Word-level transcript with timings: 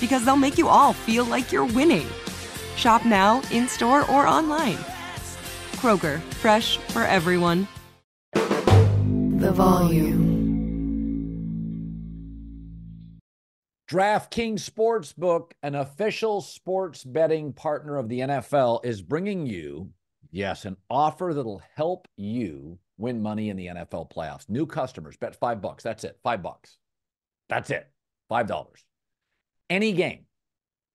because 0.00 0.24
they'll 0.24 0.36
make 0.36 0.58
you 0.58 0.68
all 0.68 0.92
feel 0.92 1.24
like 1.24 1.52
you're 1.52 1.66
winning. 1.66 2.06
Shop 2.76 3.04
now, 3.04 3.42
in 3.52 3.68
store, 3.68 4.10
or 4.10 4.26
online. 4.26 4.78
Kroger, 5.76 6.20
fresh 6.34 6.78
for 6.78 7.02
everyone. 7.04 7.68
The 8.32 9.52
volume. 9.52 10.30
DraftKings 13.90 14.60
Sportsbook, 14.60 15.50
an 15.64 15.74
official 15.74 16.40
sports 16.40 17.02
betting 17.02 17.52
partner 17.52 17.96
of 17.96 18.08
the 18.08 18.20
NFL, 18.20 18.84
is 18.84 19.02
bringing 19.02 19.46
you, 19.46 19.90
yes, 20.30 20.64
an 20.64 20.76
offer 20.88 21.32
that'll 21.34 21.60
help 21.74 22.06
you 22.16 22.78
win 22.98 23.20
money 23.20 23.50
in 23.50 23.56
the 23.56 23.66
NFL 23.66 24.12
playoffs. 24.12 24.48
New 24.48 24.64
customers 24.64 25.16
bet 25.16 25.34
five 25.34 25.60
bucks. 25.60 25.82
That's 25.82 26.04
it. 26.04 26.20
Five 26.22 26.40
bucks. 26.40 26.78
That's 27.48 27.70
it. 27.70 27.90
Five 28.28 28.46
dollars. 28.46 28.84
Any 29.70 29.92
game 29.92 30.26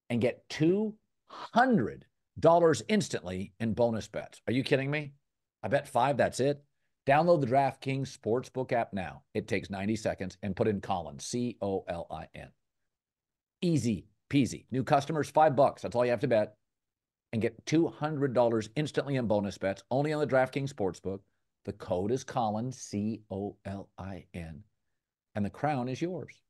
and 0.09 0.22
get 0.22 0.48
$200 0.50 0.94
instantly 2.88 3.54
in 3.59 3.73
bonus 3.73 4.08
bets. 4.08 4.42
Are 4.48 4.54
you 4.54 4.64
kidding 4.64 4.92
me? 4.92 5.14
I 5.64 5.70
bet 5.70 5.88
five. 5.88 6.18
That's 6.18 6.40
it. 6.40 6.62
Download 7.08 7.40
the 7.40 7.48
DraftKings 7.48 8.16
Sportsbook 8.16 8.73
app 8.73 8.92
now. 8.92 9.22
It 9.34 9.48
takes 9.48 9.70
90 9.70 9.96
seconds 9.96 10.38
and 10.44 10.56
put 10.56 10.68
in 10.68 10.81
Colin, 10.81 11.20
C 11.20 11.58
O 11.62 11.86
L 11.88 12.08
I 12.12 12.28
N. 12.36 12.50
Easy 13.62 14.08
peasy. 14.30 14.66
New 14.72 14.84
customers, 14.84 15.30
five 15.30 15.56
bucks. 15.56 15.81
That's 15.81 15.96
all 15.96 16.06
you 16.06 16.12
have 16.12 16.19
to 16.22 16.28
bet. 16.28 16.56
And 17.34 17.42
get 17.42 17.66
$200 17.66 18.69
instantly 18.75 19.16
in 19.16 19.28
bonus 19.28 19.57
bets 19.57 19.84
only 19.92 20.13
on 20.13 20.19
the 20.19 20.28
DraftKings 20.28 20.74
Sportsbook. 20.74 21.19
The 21.66 21.74
code 21.74 22.12
is 22.12 22.24
Colin, 22.24 22.72
C 22.72 23.22
O 23.31 23.57
L 23.66 23.90
I 23.97 24.25
N. 24.34 24.63
And 25.36 25.46
the 25.46 25.50
crown 25.50 25.90
is 25.90 26.02
yours. 26.02 26.42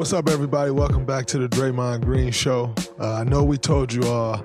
What's 0.00 0.14
up, 0.14 0.30
everybody? 0.30 0.70
Welcome 0.70 1.04
back 1.04 1.26
to 1.26 1.38
the 1.38 1.46
Draymond 1.46 2.06
Green 2.06 2.32
Show. 2.32 2.74
Uh, 2.98 3.16
I 3.16 3.24
know 3.24 3.44
we 3.44 3.58
told 3.58 3.92
you 3.92 4.02
all 4.04 4.42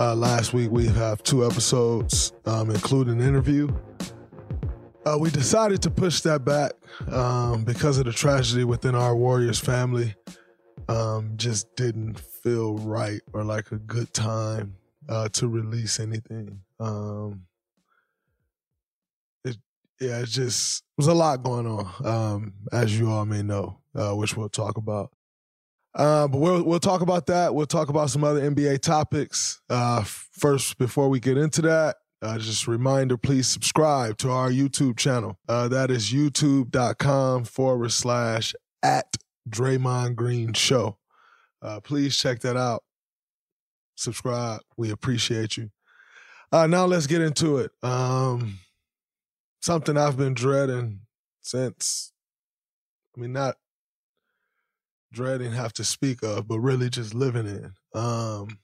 uh, 0.00 0.12
last 0.16 0.52
week 0.52 0.72
we 0.72 0.88
have 0.88 1.22
two 1.22 1.46
episodes, 1.46 2.32
um, 2.46 2.68
including 2.68 3.20
an 3.20 3.28
interview. 3.28 3.68
Uh, 5.06 5.16
we 5.16 5.30
decided 5.30 5.82
to 5.82 5.90
push 5.90 6.22
that 6.22 6.44
back 6.44 6.72
um, 7.12 7.62
because 7.62 7.98
of 7.98 8.06
the 8.06 8.12
tragedy 8.12 8.64
within 8.64 8.96
our 8.96 9.14
Warriors 9.14 9.60
family. 9.60 10.16
Um, 10.88 11.34
just 11.36 11.76
didn't 11.76 12.18
feel 12.18 12.76
right 12.78 13.20
or 13.32 13.44
like 13.44 13.70
a 13.70 13.78
good 13.78 14.12
time 14.12 14.74
uh, 15.08 15.28
to 15.28 15.46
release 15.46 16.00
anything. 16.00 16.60
Um, 16.80 17.44
yeah, 20.00 20.20
it's 20.20 20.32
just 20.32 20.84
was 20.96 21.06
a 21.06 21.14
lot 21.14 21.42
going 21.42 21.66
on, 21.66 22.06
um, 22.06 22.54
as 22.72 22.98
you 22.98 23.10
all 23.10 23.24
may 23.24 23.42
know, 23.42 23.78
uh, 23.94 24.12
which 24.12 24.36
we'll 24.36 24.48
talk 24.48 24.76
about. 24.76 25.10
Uh, 25.94 26.28
but 26.28 26.38
we'll 26.38 26.62
we'll 26.62 26.80
talk 26.80 27.00
about 27.00 27.26
that. 27.26 27.54
We'll 27.54 27.66
talk 27.66 27.88
about 27.88 28.10
some 28.10 28.22
other 28.22 28.40
NBA 28.40 28.80
topics. 28.80 29.60
Uh, 29.68 30.04
first, 30.04 30.78
before 30.78 31.08
we 31.08 31.18
get 31.18 31.36
into 31.36 31.62
that, 31.62 31.96
uh, 32.22 32.38
just 32.38 32.66
a 32.66 32.70
reminder: 32.70 33.16
please 33.16 33.48
subscribe 33.48 34.18
to 34.18 34.30
our 34.30 34.50
YouTube 34.50 34.96
channel. 34.96 35.38
Uh, 35.48 35.68
that 35.68 35.90
is 35.90 36.12
YouTube.com 36.12 37.44
forward 37.44 37.92
slash 37.92 38.54
at 38.82 39.16
Draymond 39.48 40.14
Green 40.14 40.52
Show. 40.52 40.98
Uh, 41.60 41.80
please 41.80 42.16
check 42.16 42.40
that 42.40 42.56
out. 42.56 42.84
Subscribe. 43.96 44.60
We 44.76 44.90
appreciate 44.90 45.56
you. 45.56 45.70
Uh, 46.52 46.66
now 46.66 46.86
let's 46.86 47.06
get 47.06 47.20
into 47.20 47.58
it. 47.58 47.72
Um, 47.82 48.58
something 49.60 49.96
I've 49.96 50.16
been 50.16 50.34
dreading 50.34 51.00
since. 51.40 52.12
I 53.16 53.20
mean, 53.20 53.32
not 53.32 53.56
dreading 55.12 55.52
have 55.52 55.72
to 55.74 55.84
speak 55.84 56.22
of, 56.22 56.48
but 56.48 56.60
really 56.60 56.90
just 56.90 57.14
living 57.14 57.46
in. 57.46 57.72
Um, 57.98 58.58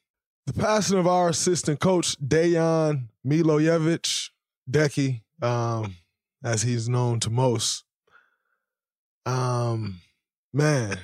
the 0.47 0.53
passing 0.53 0.99
of 0.99 1.07
our 1.07 1.31
assistant 1.31 1.81
coach, 1.81 2.17
Dejan 2.21 3.09
Milojevic, 3.27 4.31
Decky, 4.71 5.23
um, 5.43 5.97
as 6.45 6.63
he's 6.63 6.89
known 6.89 7.21
to 7.21 7.31
most. 7.31 7.85
Um, 9.27 10.01
man, 10.53 10.99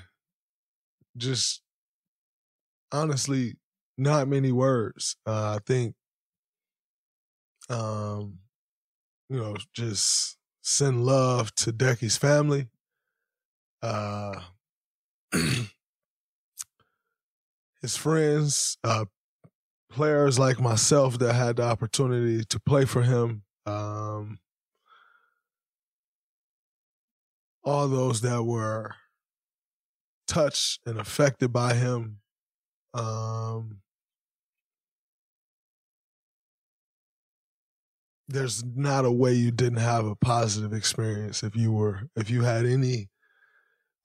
just 1.16 1.62
honestly, 2.92 3.56
not 3.96 4.28
many 4.28 4.52
words. 4.52 5.16
Uh, 5.26 5.56
I 5.56 5.58
think, 5.66 5.94
um, 7.70 8.38
you 9.30 9.36
know, 9.36 9.56
just 9.72 10.36
send 10.60 11.06
love 11.06 11.54
to 11.54 11.70
Decky's 11.72 12.16
family. 12.16 12.66
Uh, 13.80 14.40
his 17.80 17.96
friends, 17.96 18.76
uh, 18.82 19.04
players 19.90 20.38
like 20.38 20.60
myself 20.60 21.18
that 21.20 21.32
had 21.34 21.56
the 21.56 21.62
opportunity 21.62 22.44
to 22.44 22.60
play 22.60 22.84
for 22.84 23.02
him, 23.02 23.42
um, 23.66 24.38
all 27.62 27.86
those 27.86 28.20
that 28.22 28.42
were 28.42 28.96
touched 30.26 30.80
and 30.86 30.98
affected 30.98 31.52
by 31.52 31.74
him. 31.74 32.18
Um, 32.94 33.78
there's 38.30 38.64
not 38.64 39.04
a 39.04 39.10
way 39.10 39.32
you 39.32 39.50
didn't 39.50 39.78
have 39.78 40.06
a 40.06 40.14
positive 40.16 40.72
experience 40.72 41.42
if 41.42 41.56
you 41.56 41.72
were 41.72 42.02
if 42.16 42.30
you 42.30 42.42
had 42.42 42.64
any 42.64 43.08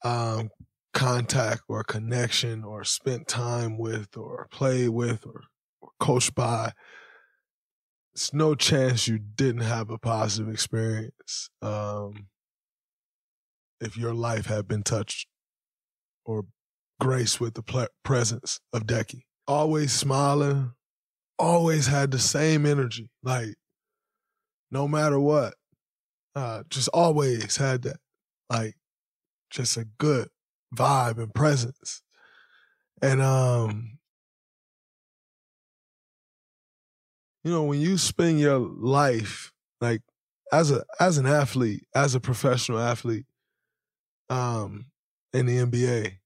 um, 0.04 0.50
contact 0.94 1.62
or 1.68 1.84
connection 1.84 2.64
or 2.64 2.84
spent 2.84 3.28
time 3.28 3.78
with 3.78 4.18
or 4.18 4.48
played 4.52 4.90
with 4.90 5.26
or, 5.26 5.44
or 5.82 5.90
coached 6.00 6.34
by 6.36 6.72
it's 8.14 8.34
no 8.34 8.56
chance 8.56 9.08
you 9.08 9.20
didn't 9.20 9.62
have 9.62 9.90
a 9.90 9.98
positive 9.98 10.52
experience 10.52 11.50
um, 11.62 12.28
if 13.82 13.98
your 13.98 14.14
life 14.14 14.46
had 14.46 14.68
been 14.68 14.84
touched 14.84 15.28
or 16.26 16.46
graced 17.00 17.42
with 17.42 17.56
the 17.56 17.88
presence 18.04 18.60
of 18.72 18.86
Decky. 18.86 19.24
Always 19.48 19.92
smiling, 19.92 20.72
always 21.38 21.88
had 21.88 22.12
the 22.12 22.20
same 22.20 22.66
energy, 22.66 23.10
like 23.22 23.56
no 24.72 24.88
matter 24.88 25.20
what. 25.20 25.56
Uh, 26.36 26.64
just 26.70 26.90
always 26.90 27.56
had 27.56 27.84
that, 27.84 27.98
like 28.50 28.76
just 29.50 29.78
a 29.78 29.86
good 29.98 30.28
vibe 30.76 31.18
and 31.18 31.34
presence. 31.34 32.02
And 33.02 33.22
um, 33.22 34.00
you 37.44 37.52
know, 37.52 37.64
when 37.64 37.80
you 37.80 37.98
spend 37.98 38.40
your 38.40 38.58
life 38.58 39.54
like 39.80 40.02
as 40.52 40.72
a 40.72 40.84
as 41.00 41.18
an 41.18 41.26
athlete, 41.26 41.86
as 41.96 42.16
a 42.16 42.20
professional 42.20 42.80
athlete, 42.80 43.26
um, 44.30 44.86
in 45.34 45.46
the 45.46 45.58
NBA, 45.58 46.18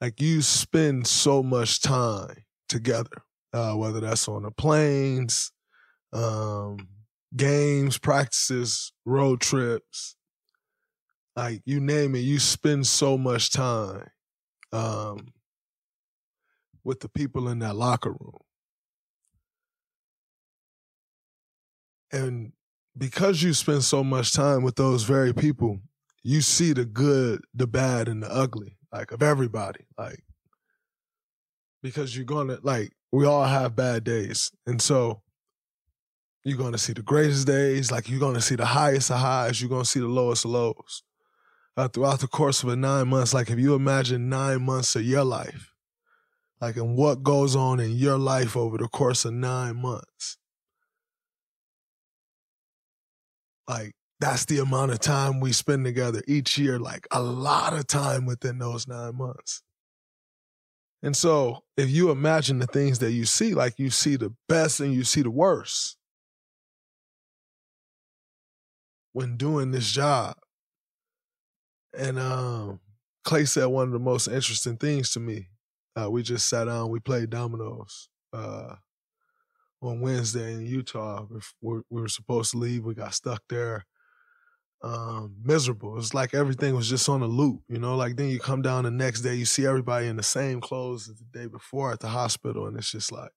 like 0.00 0.20
you 0.20 0.42
spend 0.42 1.06
so 1.06 1.42
much 1.42 1.80
time 1.80 2.44
together, 2.68 3.22
uh, 3.52 3.74
whether 3.74 4.00
that's 4.00 4.28
on 4.28 4.42
the 4.42 4.50
planes, 4.50 5.52
um, 6.12 6.88
games, 7.34 7.98
practices, 7.98 8.92
road 9.04 9.40
trips, 9.40 10.16
like 11.36 11.62
you 11.64 11.80
name 11.80 12.14
it, 12.14 12.20
you 12.20 12.38
spend 12.38 12.86
so 12.86 13.16
much 13.16 13.50
time 13.50 14.08
um, 14.72 15.28
with 16.84 17.00
the 17.00 17.08
people 17.08 17.48
in 17.48 17.60
that 17.60 17.76
locker 17.76 18.10
room. 18.10 18.38
And 22.12 22.52
because 22.98 23.42
you 23.42 23.54
spend 23.54 23.84
so 23.84 24.02
much 24.02 24.32
time 24.32 24.62
with 24.62 24.76
those 24.76 25.04
very 25.04 25.32
people, 25.32 25.80
you 26.22 26.40
see 26.40 26.72
the 26.72 26.84
good, 26.84 27.40
the 27.54 27.66
bad, 27.66 28.08
and 28.08 28.22
the 28.22 28.30
ugly, 28.30 28.76
like 28.92 29.12
of 29.12 29.22
everybody. 29.22 29.86
Like, 29.96 30.22
because 31.82 32.14
you're 32.16 32.24
gonna 32.24 32.58
like 32.62 32.92
we 33.12 33.24
all 33.24 33.44
have 33.44 33.76
bad 33.76 34.04
days. 34.04 34.50
And 34.66 34.82
so 34.82 35.22
you're 36.44 36.58
gonna 36.58 36.78
see 36.78 36.92
the 36.92 37.02
greatest 37.02 37.46
days, 37.46 37.90
like 37.90 38.08
you're 38.08 38.20
gonna 38.20 38.40
see 38.40 38.56
the 38.56 38.64
highest 38.64 39.10
of 39.10 39.18
highs, 39.18 39.60
you're 39.60 39.68
gonna 39.68 39.84
see 39.84 40.00
the 40.00 40.08
lowest 40.08 40.44
of 40.44 40.52
lows. 40.52 41.02
Uh, 41.76 41.88
throughout 41.88 42.20
the 42.20 42.26
course 42.26 42.62
of 42.62 42.68
a 42.70 42.76
nine 42.76 43.08
months, 43.08 43.32
like 43.34 43.50
if 43.50 43.58
you 43.58 43.74
imagine 43.74 44.28
nine 44.28 44.62
months 44.62 44.96
of 44.96 45.02
your 45.02 45.24
life, 45.24 45.72
like 46.60 46.76
and 46.76 46.96
what 46.96 47.22
goes 47.22 47.54
on 47.54 47.80
in 47.80 47.92
your 47.92 48.18
life 48.18 48.56
over 48.56 48.78
the 48.78 48.88
course 48.88 49.24
of 49.24 49.32
nine 49.32 49.76
months. 49.76 50.38
Like 53.68 53.94
that's 54.18 54.46
the 54.46 54.58
amount 54.58 54.92
of 54.92 54.98
time 54.98 55.40
we 55.40 55.52
spend 55.52 55.84
together 55.84 56.22
each 56.26 56.58
year, 56.58 56.78
like 56.78 57.06
a 57.10 57.22
lot 57.22 57.72
of 57.72 57.86
time 57.86 58.26
within 58.26 58.58
those 58.58 58.88
nine 58.88 59.16
months. 59.16 59.62
And 61.02 61.16
so 61.16 61.60
if 61.76 61.88
you 61.88 62.10
imagine 62.10 62.58
the 62.58 62.66
things 62.66 62.98
that 62.98 63.12
you 63.12 63.24
see, 63.24 63.54
like 63.54 63.78
you 63.78 63.88
see 63.88 64.16
the 64.16 64.34
best 64.48 64.80
and 64.80 64.92
you 64.92 65.04
see 65.04 65.22
the 65.22 65.30
worst 65.30 65.96
when 69.12 69.36
doing 69.36 69.70
this 69.70 69.90
job. 69.90 70.36
And 71.98 72.18
um, 72.18 72.80
Clay 73.24 73.44
said 73.44 73.66
one 73.66 73.88
of 73.88 73.92
the 73.92 73.98
most 73.98 74.28
interesting 74.28 74.76
things 74.76 75.10
to 75.12 75.20
me. 75.20 75.48
Uh, 76.00 76.10
we 76.10 76.22
just 76.22 76.48
sat 76.48 76.64
down, 76.64 76.90
we 76.90 77.00
played 77.00 77.30
dominoes 77.30 78.08
uh, 78.32 78.76
on 79.82 80.00
Wednesday 80.00 80.54
in 80.54 80.64
Utah. 80.64 81.26
We, 81.60 81.80
we 81.90 82.00
were 82.02 82.08
supposed 82.08 82.52
to 82.52 82.58
leave, 82.58 82.84
we 82.84 82.94
got 82.94 83.14
stuck 83.14 83.42
there. 83.48 83.86
Um, 84.82 85.36
miserable. 85.44 85.98
It's 85.98 86.14
like 86.14 86.32
everything 86.32 86.74
was 86.74 86.88
just 86.88 87.06
on 87.08 87.20
a 87.20 87.26
loop, 87.26 87.60
you 87.68 87.78
know. 87.78 87.96
Like 87.96 88.16
then 88.16 88.28
you 88.28 88.38
come 88.40 88.62
down 88.62 88.84
the 88.84 88.90
next 88.90 89.20
day, 89.20 89.34
you 89.34 89.44
see 89.44 89.66
everybody 89.66 90.06
in 90.06 90.16
the 90.16 90.22
same 90.22 90.58
clothes 90.58 91.10
as 91.10 91.16
the 91.16 91.38
day 91.38 91.46
before 91.46 91.92
at 91.92 92.00
the 92.00 92.08
hospital, 92.08 92.66
and 92.66 92.78
it's 92.78 92.90
just 92.90 93.12
like, 93.12 93.32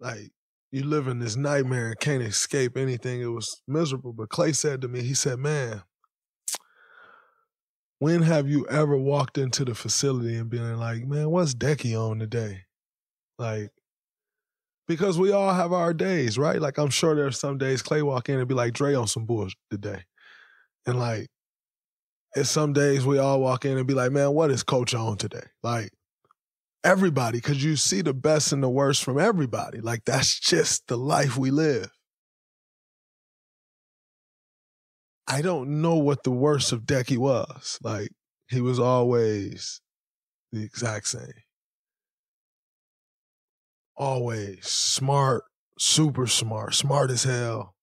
like 0.00 0.30
you 0.74 0.84
live 0.84 1.06
in 1.06 1.20
this 1.20 1.36
nightmare 1.36 1.88
and 1.88 2.00
can't 2.00 2.22
escape 2.22 2.76
anything. 2.76 3.20
It 3.20 3.26
was 3.26 3.62
miserable. 3.68 4.12
But 4.12 4.28
Clay 4.28 4.52
said 4.52 4.80
to 4.82 4.88
me, 4.88 5.02
he 5.02 5.14
said, 5.14 5.38
"Man, 5.38 5.82
when 7.98 8.22
have 8.22 8.48
you 8.48 8.66
ever 8.66 8.98
walked 8.98 9.38
into 9.38 9.64
the 9.64 9.74
facility 9.74 10.36
and 10.36 10.50
been 10.50 10.78
like, 10.78 11.06
man, 11.06 11.30
what's 11.30 11.54
Decky 11.54 11.98
on 11.98 12.18
today? 12.18 12.64
Like, 13.38 13.70
because 14.86 15.18
we 15.18 15.32
all 15.32 15.54
have 15.54 15.72
our 15.72 15.94
days, 15.94 16.36
right? 16.36 16.60
Like, 16.60 16.76
I'm 16.76 16.90
sure 16.90 17.14
there's 17.14 17.38
some 17.38 17.56
days 17.56 17.80
Clay 17.80 18.02
walk 18.02 18.28
in 18.28 18.38
and 18.38 18.48
be 18.48 18.54
like, 18.54 18.74
Dre 18.74 18.94
on 18.94 19.06
some 19.06 19.24
bullshit 19.24 19.56
today. 19.70 20.02
And 20.86 20.98
like, 20.98 21.28
it's 22.34 22.50
some 22.50 22.72
days 22.72 23.06
we 23.06 23.18
all 23.18 23.40
walk 23.40 23.64
in 23.64 23.78
and 23.78 23.86
be 23.86 23.94
like, 23.94 24.12
man, 24.12 24.32
what 24.32 24.50
is 24.50 24.62
coach 24.62 24.92
on 24.92 25.16
today? 25.16 25.46
Like, 25.62 25.90
everybody, 26.84 27.38
because 27.38 27.64
you 27.64 27.76
see 27.76 28.02
the 28.02 28.14
best 28.14 28.52
and 28.52 28.62
the 28.62 28.68
worst 28.68 29.02
from 29.02 29.18
everybody. 29.18 29.80
Like, 29.80 30.04
that's 30.04 30.38
just 30.38 30.86
the 30.86 30.96
life 30.96 31.36
we 31.36 31.50
live. 31.50 31.90
I 35.26 35.40
don't 35.42 35.80
know 35.80 35.96
what 35.96 36.22
the 36.22 36.30
worst 36.30 36.72
of 36.72 36.82
Decky 36.82 37.16
was. 37.16 37.78
Like 37.82 38.10
he 38.48 38.60
was 38.60 38.78
always 38.78 39.80
the 40.52 40.62
exact 40.62 41.08
same. 41.08 41.42
Always 43.96 44.66
smart, 44.66 45.44
super 45.78 46.26
smart, 46.26 46.74
smart 46.74 47.10
as 47.10 47.24
hell. 47.24 47.74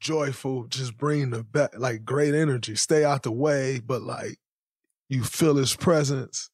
Joyful, 0.00 0.66
just 0.66 0.96
bring 0.96 1.30
the 1.30 1.44
back, 1.44 1.70
like 1.76 2.04
great 2.04 2.34
energy. 2.34 2.74
Stay 2.74 3.04
out 3.04 3.22
the 3.22 3.32
way, 3.32 3.80
but 3.80 4.02
like 4.02 4.36
you 5.08 5.24
feel 5.24 5.56
his 5.56 5.74
presence. 5.74 6.49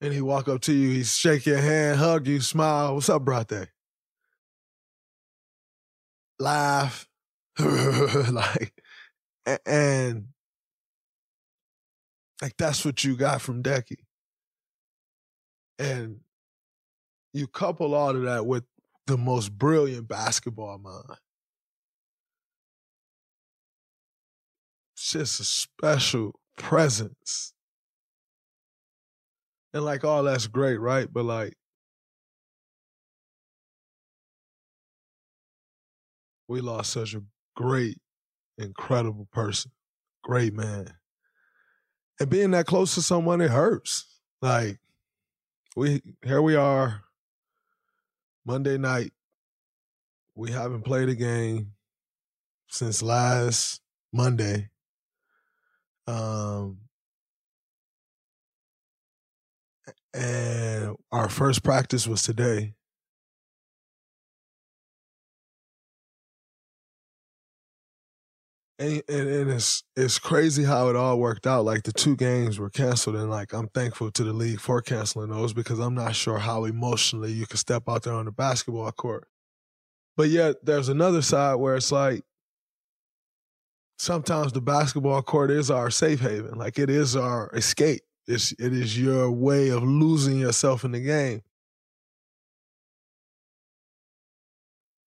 And 0.00 0.14
he 0.14 0.20
walk 0.22 0.48
up 0.48 0.62
to 0.62 0.72
you, 0.72 0.90
he 0.90 1.04
shake 1.04 1.44
your 1.44 1.58
hand, 1.58 1.98
hug 1.98 2.26
you, 2.26 2.40
smile. 2.40 2.94
What's 2.94 3.10
up, 3.10 3.24
brother? 3.24 3.68
Laugh 6.38 7.06
like, 7.58 8.72
and 9.66 10.28
like 12.40 12.56
that's 12.56 12.84
what 12.84 13.04
you 13.04 13.16
got 13.16 13.42
from 13.42 13.62
Decky. 13.62 13.98
And 15.78 16.20
you 17.32 17.46
couple 17.46 17.94
all 17.94 18.16
of 18.16 18.22
that 18.22 18.46
with 18.46 18.64
the 19.06 19.18
most 19.18 19.52
brilliant 19.52 20.08
basketball 20.08 20.78
mind. 20.78 21.18
It's 24.94 25.12
just 25.12 25.40
a 25.40 25.44
special 25.44 26.40
presence. 26.56 27.52
And 29.72 29.84
like 29.84 30.04
all 30.04 30.24
that's 30.24 30.46
great, 30.46 30.78
right? 30.78 31.06
But 31.10 31.24
like 31.24 31.54
we 36.48 36.60
lost 36.60 36.92
such 36.92 37.14
a 37.14 37.22
great, 37.54 37.98
incredible 38.58 39.28
person, 39.32 39.70
great 40.24 40.52
man. 40.52 40.94
And 42.18 42.28
being 42.28 42.50
that 42.50 42.66
close 42.66 42.94
to 42.96 43.02
someone, 43.02 43.40
it 43.40 43.50
hurts. 43.50 44.06
Like 44.42 44.78
we 45.76 46.02
here 46.24 46.42
we 46.42 46.56
are, 46.56 47.02
Monday 48.44 48.78
night. 48.78 49.12
We 50.34 50.50
haven't 50.50 50.82
played 50.82 51.08
a 51.08 51.14
game 51.14 51.72
since 52.68 53.02
last 53.02 53.80
Monday. 54.12 54.70
Um, 56.06 56.78
and 60.14 60.96
our 61.12 61.28
first 61.28 61.62
practice 61.62 62.06
was 62.06 62.22
today. 62.22 62.74
and, 68.80 69.02
and, 69.08 69.28
and, 69.28 69.50
it's 69.50 69.84
it's 69.94 70.18
crazy 70.18 70.64
how 70.64 70.88
it 70.88 70.96
all 70.96 71.18
worked 71.18 71.46
out. 71.46 71.66
Like 71.66 71.82
the 71.82 71.92
two 71.92 72.16
games 72.16 72.58
were 72.58 72.70
canceled, 72.70 73.16
and 73.16 73.30
like 73.30 73.52
I'm 73.52 73.68
thankful 73.68 74.10
to 74.12 74.24
the 74.24 74.32
league 74.32 74.58
for 74.58 74.80
canceling 74.80 75.30
those 75.30 75.52
because 75.52 75.78
I'm 75.78 75.94
not 75.94 76.16
sure 76.16 76.38
how 76.38 76.64
emotionally 76.64 77.30
you 77.30 77.46
can 77.46 77.58
step 77.58 77.84
out 77.88 78.04
there 78.04 78.14
on 78.14 78.24
the 78.24 78.32
basketball 78.32 78.90
court. 78.92 79.28
But 80.16 80.30
yet 80.30 80.64
there's 80.64 80.88
another 80.88 81.20
side 81.20 81.56
where 81.56 81.76
it's 81.76 81.92
like 81.92 82.22
sometimes 83.98 84.52
the 84.52 84.62
basketball 84.62 85.22
court 85.22 85.50
is 85.50 85.70
our 85.70 85.90
safe 85.90 86.20
haven. 86.20 86.54
Like 86.54 86.78
it 86.78 86.88
is 86.88 87.16
our 87.16 87.50
escape. 87.54 88.00
It's 88.26 88.52
it 88.52 88.72
is 88.72 88.98
your 88.98 89.30
way 89.30 89.70
of 89.70 89.82
losing 89.82 90.38
yourself 90.38 90.84
in 90.84 90.92
the 90.92 91.00
game. 91.00 91.42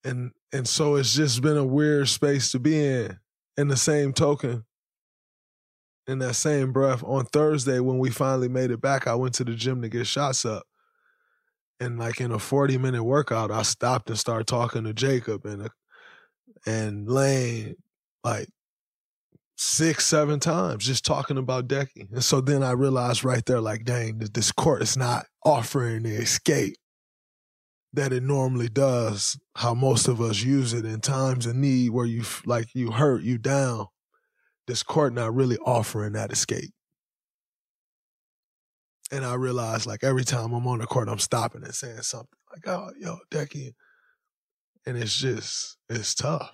And 0.03 0.31
and 0.51 0.67
so 0.67 0.95
it's 0.95 1.13
just 1.13 1.41
been 1.41 1.57
a 1.57 1.63
weird 1.63 2.09
space 2.09 2.51
to 2.51 2.59
be 2.59 2.83
in 2.83 3.19
in 3.57 3.67
the 3.67 3.77
same 3.77 4.13
token, 4.13 4.65
in 6.07 6.19
that 6.19 6.35
same 6.35 6.71
breath, 6.73 7.03
on 7.03 7.25
Thursday 7.25 7.79
when 7.79 7.99
we 7.99 8.09
finally 8.09 8.49
made 8.49 8.71
it 8.71 8.81
back, 8.81 9.07
I 9.07 9.15
went 9.15 9.35
to 9.35 9.43
the 9.43 9.55
gym 9.55 9.81
to 9.81 9.89
get 9.89 10.07
shots 10.07 10.45
up. 10.45 10.63
And 11.79 11.97
like 11.99 12.19
in 12.21 12.31
a 12.31 12.39
40 12.39 12.77
minute 12.77 13.03
workout, 13.03 13.51
I 13.51 13.61
stopped 13.63 14.09
and 14.09 14.19
started 14.19 14.47
talking 14.47 14.83
to 14.83 14.93
Jacob 14.93 15.45
and 15.45 15.63
uh, 15.63 15.69
and 16.65 17.09
Lane 17.09 17.75
like 18.23 18.47
six, 19.55 20.05
seven 20.05 20.39
times, 20.39 20.85
just 20.85 21.05
talking 21.05 21.37
about 21.37 21.67
Decky. 21.67 22.11
And 22.11 22.23
so 22.23 22.41
then 22.41 22.63
I 22.63 22.71
realized 22.71 23.23
right 23.23 23.45
there, 23.45 23.61
like, 23.61 23.83
dang, 23.83 24.19
this 24.19 24.51
court 24.51 24.81
is 24.81 24.97
not 24.97 25.25
offering 25.45 26.03
the 26.03 26.15
escape 26.15 26.75
that 27.93 28.11
it 28.11 28.23
normally 28.23 28.69
does, 28.69 29.39
how 29.55 29.75
most 29.75 30.07
of 30.07 30.19
us 30.19 30.41
use 30.41 30.73
it 30.73 30.83
in 30.83 30.99
times 30.99 31.45
of 31.45 31.55
need 31.55 31.91
where 31.91 32.07
you 32.07 32.23
like 32.45 32.73
you 32.73 32.91
hurt, 32.91 33.21
you 33.21 33.37
down. 33.37 33.85
This 34.65 34.81
court 34.81 35.13
not 35.13 35.35
really 35.35 35.57
offering 35.57 36.13
that 36.13 36.31
escape. 36.31 36.73
And 39.11 39.23
I 39.23 39.35
realized 39.35 39.85
like 39.85 40.03
every 40.03 40.23
time 40.23 40.53
I'm 40.53 40.65
on 40.65 40.79
the 40.79 40.87
court, 40.87 41.07
I'm 41.07 41.19
stopping 41.19 41.63
and 41.63 41.75
saying 41.75 42.01
something 42.01 42.39
like, 42.51 42.67
oh, 42.67 42.89
yo, 42.97 43.17
Decky. 43.29 43.73
And 44.87 44.97
it's 44.97 45.15
just, 45.15 45.77
it's 45.87 46.15
tough. 46.15 46.51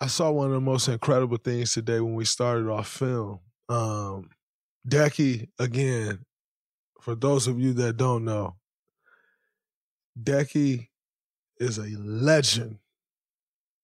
I 0.00 0.06
saw 0.06 0.30
one 0.30 0.46
of 0.46 0.54
the 0.54 0.60
most 0.60 0.88
incredible 0.88 1.36
things 1.36 1.74
today 1.74 2.00
when 2.00 2.14
we 2.14 2.24
started 2.24 2.68
off 2.68 2.88
film. 2.88 3.40
Um, 3.68 4.30
Decky, 4.88 5.48
again, 5.58 6.20
for 7.00 7.14
those 7.14 7.46
of 7.46 7.60
you 7.60 7.74
that 7.74 7.98
don't 7.98 8.24
know, 8.24 8.56
Decky 10.20 10.88
is 11.58 11.76
a 11.76 11.88
legend 11.98 12.78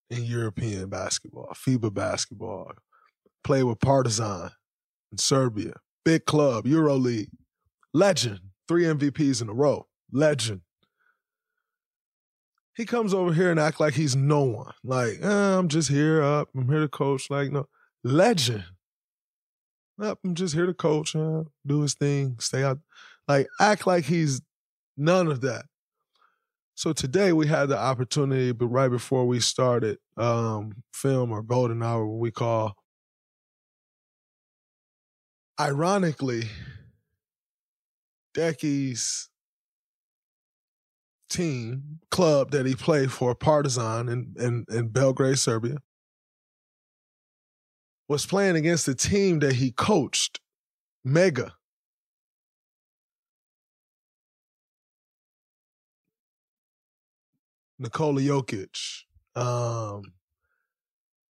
in 0.09 0.23
European 0.23 0.89
basketball, 0.89 1.49
FIBA 1.53 1.93
basketball. 1.93 2.71
Played 3.43 3.63
with 3.63 3.79
Partizan 3.79 4.49
in 5.11 5.17
Serbia, 5.19 5.73
big 6.03 6.25
club, 6.25 6.65
EuroLeague, 6.65 7.29
legend, 7.93 8.39
three 8.67 8.83
MVPs 8.83 9.41
in 9.41 9.49
a 9.49 9.53
row, 9.53 9.87
legend. 10.11 10.61
He 12.77 12.85
comes 12.85 13.11
over 13.11 13.33
here 13.33 13.49
and 13.49 13.59
act 13.59 13.79
like 13.79 13.95
he's 13.95 14.15
no 14.15 14.43
one. 14.43 14.71
Like, 14.83 15.17
eh, 15.19 15.57
I'm 15.57 15.67
just 15.67 15.89
here 15.89 16.21
up. 16.21 16.49
I'm 16.55 16.69
here 16.69 16.81
to 16.81 16.87
coach. 16.87 17.27
Like, 17.31 17.51
no, 17.51 17.67
legend. 18.03 18.65
Up, 19.99 20.19
I'm 20.23 20.35
just 20.35 20.53
here 20.53 20.67
to 20.67 20.75
coach. 20.75 21.15
Uh, 21.15 21.45
do 21.65 21.81
his 21.81 21.95
thing. 21.95 22.35
Stay 22.39 22.63
out. 22.63 22.77
Like, 23.27 23.47
act 23.59 23.87
like 23.87 24.05
he's 24.05 24.41
none 24.95 25.27
of 25.27 25.41
that. 25.41 25.65
So 26.75 26.93
today 26.93 27.33
we 27.33 27.47
had 27.47 27.69
the 27.69 27.79
opportunity, 27.79 28.51
but 28.51 28.67
right 28.67 28.89
before 28.89 29.25
we 29.25 29.39
started 29.39 29.97
um, 30.15 30.83
film 30.93 31.31
or 31.31 31.41
golden 31.41 31.81
hour, 31.81 32.05
what 32.05 32.19
we 32.19 32.29
call. 32.29 32.75
Ironically, 35.59 36.43
Decky's 38.35 39.29
team 41.29 41.99
club 42.11 42.51
that 42.51 42.65
he 42.65 42.75
played 42.75 43.11
for, 43.11 43.35
Partizan 43.35 44.09
in, 44.09 44.35
in, 44.39 44.65
in 44.69 44.87
Belgrade, 44.89 45.39
Serbia, 45.39 45.77
was 48.07 48.25
playing 48.25 48.55
against 48.55 48.85
the 48.85 48.95
team 48.95 49.39
that 49.39 49.53
he 49.53 49.71
coached, 49.71 50.39
Mega. 51.03 51.53
Nikola 57.79 58.21
Jokic, 58.21 59.03
um, 59.35 60.01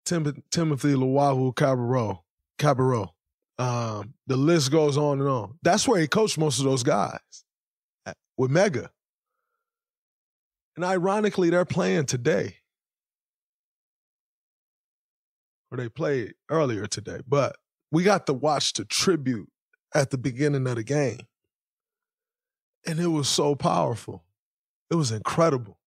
Tim- 0.06 0.42
Timothy 0.50 0.94
Luwawu 0.94 1.54
Cabarrot, 1.54 2.20
Cabarrot. 2.58 3.10
Um, 3.58 4.14
the 4.26 4.36
list 4.36 4.70
goes 4.70 4.96
on 4.96 5.20
and 5.20 5.28
on. 5.28 5.58
That's 5.62 5.86
where 5.86 6.00
he 6.00 6.06
coached 6.06 6.38
most 6.38 6.58
of 6.58 6.64
those 6.64 6.82
guys 6.82 7.18
with 8.38 8.50
Mega. 8.50 8.90
And 10.78 10.84
ironically, 10.84 11.50
they're 11.50 11.64
playing 11.64 12.06
today. 12.06 12.58
Or 15.72 15.76
they 15.76 15.88
played 15.88 16.34
earlier 16.48 16.86
today. 16.86 17.18
But 17.26 17.56
we 17.90 18.04
got 18.04 18.26
to 18.26 18.32
watch 18.32 18.74
the 18.74 18.84
tribute 18.84 19.48
at 19.92 20.10
the 20.10 20.18
beginning 20.18 20.68
of 20.68 20.76
the 20.76 20.84
game. 20.84 21.18
And 22.86 23.00
it 23.00 23.08
was 23.08 23.28
so 23.28 23.56
powerful. 23.56 24.22
It 24.88 24.94
was 24.94 25.10
incredible 25.10 25.80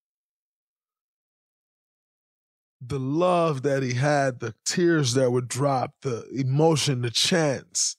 the 2.86 3.00
love 3.00 3.62
that 3.62 3.84
he 3.84 3.94
had, 3.94 4.42
the 4.42 4.56
tears 4.66 5.14
that 5.14 5.32
would 5.32 5.48
drop, 5.48 5.94
the 6.02 6.28
emotion, 6.34 7.02
the 7.02 7.12
chants, 7.12 7.96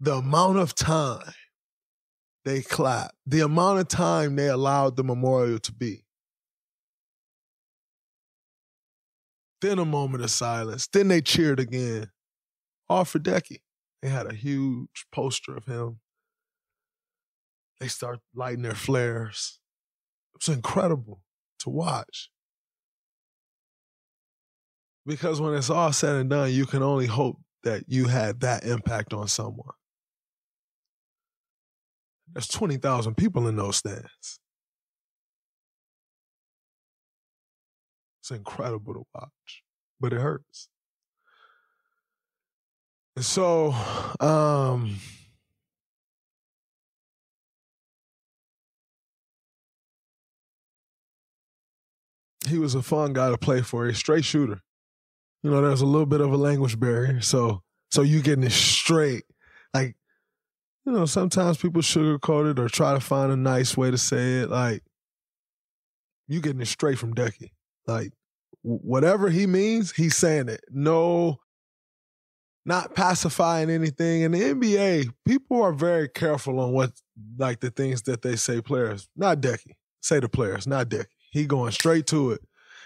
the 0.00 0.16
amount 0.16 0.58
of 0.58 0.74
time 0.74 1.32
they 2.44 2.62
clapped, 2.62 3.14
the 3.26 3.40
amount 3.40 3.80
of 3.80 3.88
time 3.88 4.36
they 4.36 4.48
allowed 4.48 4.96
the 4.96 5.04
memorial 5.04 5.58
to 5.60 5.72
be. 5.72 6.04
Then 9.60 9.78
a 9.78 9.84
moment 9.84 10.22
of 10.22 10.30
silence. 10.30 10.86
Then 10.92 11.08
they 11.08 11.22
cheered 11.22 11.58
again. 11.58 12.10
All 12.88 13.06
for 13.06 13.18
Decky. 13.18 13.62
They 14.02 14.10
had 14.10 14.30
a 14.30 14.34
huge 14.34 15.06
poster 15.10 15.56
of 15.56 15.64
him. 15.64 16.00
They 17.80 17.88
start 17.88 18.20
lighting 18.34 18.62
their 18.62 18.74
flares. 18.74 19.58
It 20.34 20.46
was 20.46 20.54
incredible 20.54 21.22
to 21.60 21.70
watch. 21.70 22.28
Because 25.06 25.40
when 25.40 25.54
it's 25.54 25.70
all 25.70 25.92
said 25.92 26.16
and 26.16 26.28
done, 26.28 26.52
you 26.52 26.66
can 26.66 26.82
only 26.82 27.06
hope 27.06 27.38
that 27.62 27.84
you 27.88 28.08
had 28.08 28.40
that 28.40 28.64
impact 28.64 29.14
on 29.14 29.28
someone. 29.28 29.74
There's 32.34 32.48
20,000 32.48 33.16
people 33.16 33.48
in 33.48 33.56
those 33.56 33.76
stands. 33.76 34.40
It's 38.20 38.30
incredible 38.30 38.94
to 38.94 39.04
watch, 39.14 39.62
but 40.00 40.12
it 40.12 40.20
hurts. 40.20 40.68
And 43.16 43.24
so, 43.24 43.72
um, 44.20 44.96
he 52.48 52.58
was 52.58 52.74
a 52.74 52.82
fun 52.82 53.12
guy 53.12 53.30
to 53.30 53.38
play 53.38 53.62
for, 53.62 53.86
a 53.86 53.94
straight 53.94 54.24
shooter 54.24 54.60
you 55.44 55.50
know, 55.50 55.60
there's 55.60 55.82
a 55.82 55.86
little 55.86 56.06
bit 56.06 56.22
of 56.22 56.32
a 56.32 56.38
language 56.38 56.80
barrier. 56.80 57.20
So 57.20 57.60
so 57.90 58.00
you 58.00 58.22
getting 58.22 58.44
it 58.44 58.50
straight. 58.50 59.24
Like, 59.74 59.94
you 60.84 60.92
know, 60.92 61.06
sometimes 61.06 61.56
people 61.56 61.82
sugarcoat 61.82 62.50
it 62.50 62.58
or 62.58 62.68
try 62.68 62.92
to 62.92 63.00
find 63.00 63.32
a 63.32 63.36
nice 63.36 63.76
way 63.76 63.90
to 63.90 63.98
say 63.98 64.40
it. 64.40 64.50
Like, 64.50 64.82
you 66.28 66.40
getting 66.40 66.60
it 66.60 66.66
straight 66.66 66.98
from 66.98 67.14
Decky. 67.14 67.50
Like, 67.86 68.12
whatever 68.62 69.30
he 69.30 69.46
means, 69.46 69.92
he's 69.92 70.16
saying 70.16 70.48
it. 70.48 70.62
No, 70.70 71.38
not 72.66 72.94
pacifying 72.94 73.70
anything. 73.70 74.22
In 74.22 74.32
the 74.32 74.40
NBA, 74.40 75.12
people 75.26 75.62
are 75.62 75.72
very 75.72 76.08
careful 76.08 76.60
on 76.60 76.72
what, 76.72 76.92
like, 77.38 77.60
the 77.60 77.70
things 77.70 78.02
that 78.02 78.22
they 78.22 78.36
say 78.36 78.60
players. 78.60 79.08
Not 79.16 79.40
Decky. 79.40 79.72
Say 80.00 80.20
the 80.20 80.28
players, 80.28 80.66
not 80.66 80.90
Decky. 80.90 81.06
He 81.30 81.46
going 81.46 81.72
straight 81.72 82.06
to 82.08 82.32
it 82.32 82.42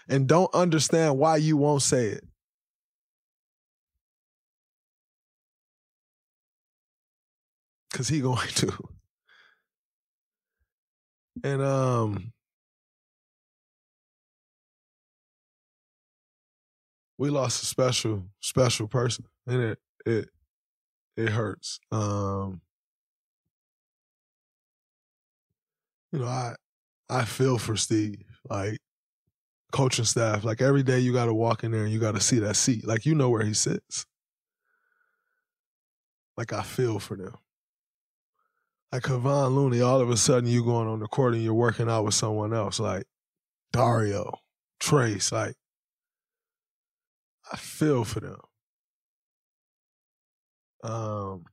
and 0.09 0.27
don't 0.27 0.55
understand 0.55 1.19
why 1.19 1.37
you 1.37 1.57
won't 1.57 1.83
say 1.83 2.07
it. 2.07 2.25
Cause 7.93 8.09
he 8.09 8.21
going 8.23 8.49
to. 8.49 8.73
And 11.45 11.63
um 11.63 12.33
we 17.17 17.31
lost 17.31 17.63
a 17.63 17.67
special, 17.67 18.25
special 18.41 18.87
person. 18.89 19.25
And 19.47 19.63
it 19.63 19.79
it 20.07 20.29
it 21.17 21.31
hurts. 21.31 21.81
Um 21.93 22.61
you 26.13 26.19
know, 26.21 26.27
I 26.27 26.55
I 27.09 27.25
feel 27.25 27.59
for 27.59 27.77
Steve. 27.77 28.23
Like 28.49 28.79
coaching 29.73 30.05
staff. 30.05 30.45
Like 30.45 30.63
every 30.63 30.83
day 30.83 31.01
you 31.01 31.13
gotta 31.13 31.35
walk 31.35 31.65
in 31.65 31.73
there 31.73 31.85
and 31.85 31.93
you 31.93 32.01
gotta 32.01 32.21
see 32.21 32.39
that 32.41 32.57
seat. 32.57 32.87
Like 32.87 33.07
you 33.07 33.15
know 33.15 33.31
where 33.31 33.45
he 33.45 33.55
sits. 33.55 34.07
Like 36.37 36.53
I 36.53 36.63
feel 36.63 36.99
for 36.99 37.17
them 37.17 37.35
like 38.93 39.03
Kevon 39.03 39.55
Looney, 39.55 39.81
all 39.81 40.01
of 40.01 40.11
a 40.11 40.17
sudden 40.17 40.49
you're 40.49 40.65
going 40.65 40.89
on 40.89 41.01
the 41.01 41.07
court 41.07 41.35
and 41.35 41.43
you're 41.43 41.55
working 41.55 41.89
out 41.91 42.05
with 42.05 42.15
someone 42.15 42.55
else, 42.55 42.81
like 42.81 43.05
Dario, 43.73 44.41
Trayce, 44.81 45.33
like 45.33 45.57
I 47.53 47.57
feel 47.57 48.05
for 48.05 48.21
them. 48.21 48.41
Um 50.83 51.45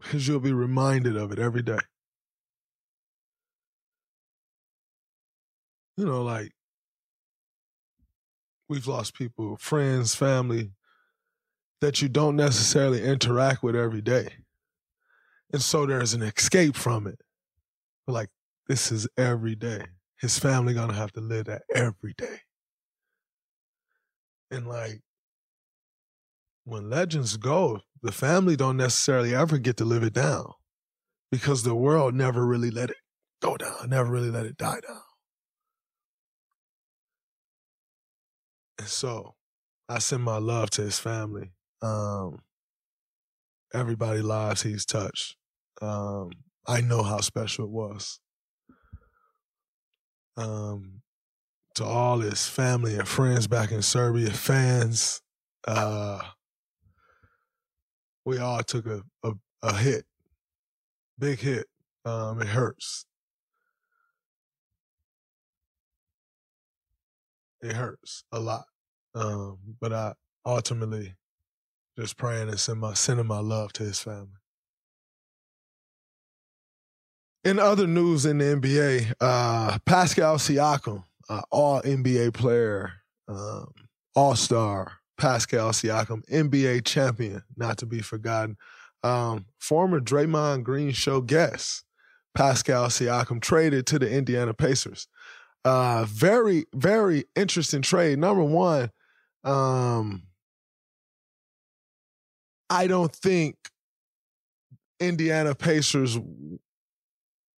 because 0.00 0.28
you'll 0.28 0.40
be 0.40 0.52
reminded 0.52 1.16
of 1.16 1.32
it 1.32 1.38
every 1.38 1.62
day. 1.62 1.78
You 5.96 6.04
know, 6.06 6.22
like 6.22 6.52
we've 8.68 8.86
lost 8.86 9.14
people, 9.14 9.56
friends, 9.56 10.14
family, 10.14 10.72
that 11.80 12.00
you 12.00 12.08
don't 12.08 12.36
necessarily 12.36 13.02
interact 13.02 13.62
with 13.62 13.76
every 13.76 14.00
day. 14.00 14.28
And 15.52 15.62
so 15.62 15.86
there's 15.86 16.14
an 16.14 16.22
escape 16.22 16.76
from 16.76 17.06
it. 17.06 17.20
like, 18.06 18.28
this 18.66 18.90
is 18.90 19.06
every 19.16 19.54
day. 19.54 19.84
His 20.20 20.38
family 20.38 20.74
gonna 20.74 20.94
have 20.94 21.12
to 21.12 21.20
live 21.20 21.46
that 21.46 21.62
every 21.74 22.14
day. 22.16 22.40
And 24.50 24.66
like, 24.66 25.02
when 26.64 26.88
legends 26.88 27.36
go, 27.36 27.80
the 28.02 28.12
family 28.12 28.56
don't 28.56 28.76
necessarily 28.76 29.34
ever 29.34 29.58
get 29.58 29.76
to 29.78 29.84
live 29.84 30.02
it 30.02 30.14
down 30.14 30.52
because 31.30 31.62
the 31.62 31.74
world 31.74 32.14
never 32.14 32.46
really 32.46 32.70
let 32.70 32.90
it 32.90 32.96
go 33.42 33.56
down, 33.56 33.88
never 33.88 34.10
really 34.10 34.30
let 34.30 34.46
it 34.46 34.56
die 34.56 34.80
down. 34.86 35.02
And 38.78 38.88
so 38.88 39.34
I 39.88 39.98
send 39.98 40.22
my 40.22 40.38
love 40.38 40.70
to 40.70 40.82
his 40.82 40.98
family. 40.98 41.52
Um, 41.84 42.38
everybody 43.74 44.22
lives 44.22 44.62
he's 44.62 44.86
touched. 44.86 45.36
Um, 45.82 46.30
I 46.66 46.80
know 46.80 47.02
how 47.02 47.20
special 47.20 47.66
it 47.66 47.70
was. 47.70 48.20
Um, 50.38 51.02
to 51.74 51.84
all 51.84 52.20
his 52.20 52.46
family 52.46 52.96
and 52.96 53.06
friends 53.06 53.46
back 53.46 53.70
in 53.70 53.82
Serbia, 53.82 54.30
fans, 54.30 55.20
uh, 55.66 56.20
we 58.24 58.38
all 58.38 58.62
took 58.62 58.86
a, 58.86 59.02
a, 59.22 59.32
a 59.62 59.76
hit, 59.76 60.06
big 61.18 61.40
hit. 61.40 61.66
Um, 62.06 62.40
it 62.40 62.48
hurts. 62.48 63.04
It 67.60 67.72
hurts 67.72 68.24
a 68.32 68.40
lot. 68.40 68.64
Um, 69.14 69.58
but 69.80 69.92
I 69.92 70.14
ultimately 70.46 71.14
just 71.98 72.16
praying 72.16 72.48
and 72.48 72.58
send 72.58 72.80
my, 72.80 72.94
sending 72.94 73.26
my 73.26 73.38
love 73.38 73.72
to 73.74 73.82
his 73.82 74.00
family. 74.00 74.28
In 77.44 77.58
other 77.58 77.86
news 77.86 78.24
in 78.24 78.38
the 78.38 78.44
NBA, 78.44 79.14
uh, 79.20 79.78
Pascal 79.84 80.36
Siakam, 80.36 81.04
uh, 81.28 81.42
all 81.50 81.82
NBA 81.82 82.32
player, 82.32 82.92
um, 83.28 83.72
all 84.16 84.34
star, 84.34 84.92
Pascal 85.18 85.70
Siakam, 85.70 86.24
NBA 86.30 86.84
champion, 86.84 87.42
not 87.56 87.78
to 87.78 87.86
be 87.86 88.00
forgotten. 88.00 88.56
Um, 89.02 89.46
former 89.58 90.00
Draymond 90.00 90.62
Green 90.64 90.92
show 90.92 91.20
guest, 91.20 91.84
Pascal 92.34 92.86
Siakam, 92.86 93.42
traded 93.42 93.86
to 93.88 93.98
the 93.98 94.10
Indiana 94.10 94.54
Pacers. 94.54 95.06
Uh, 95.64 96.04
very, 96.08 96.64
very 96.74 97.24
interesting 97.36 97.82
trade. 97.82 98.18
Number 98.18 98.42
one, 98.42 98.90
um, 99.44 100.24
I 102.74 102.88
don't 102.88 103.14
think 103.14 103.56
Indiana 104.98 105.54
Pacers. 105.54 106.18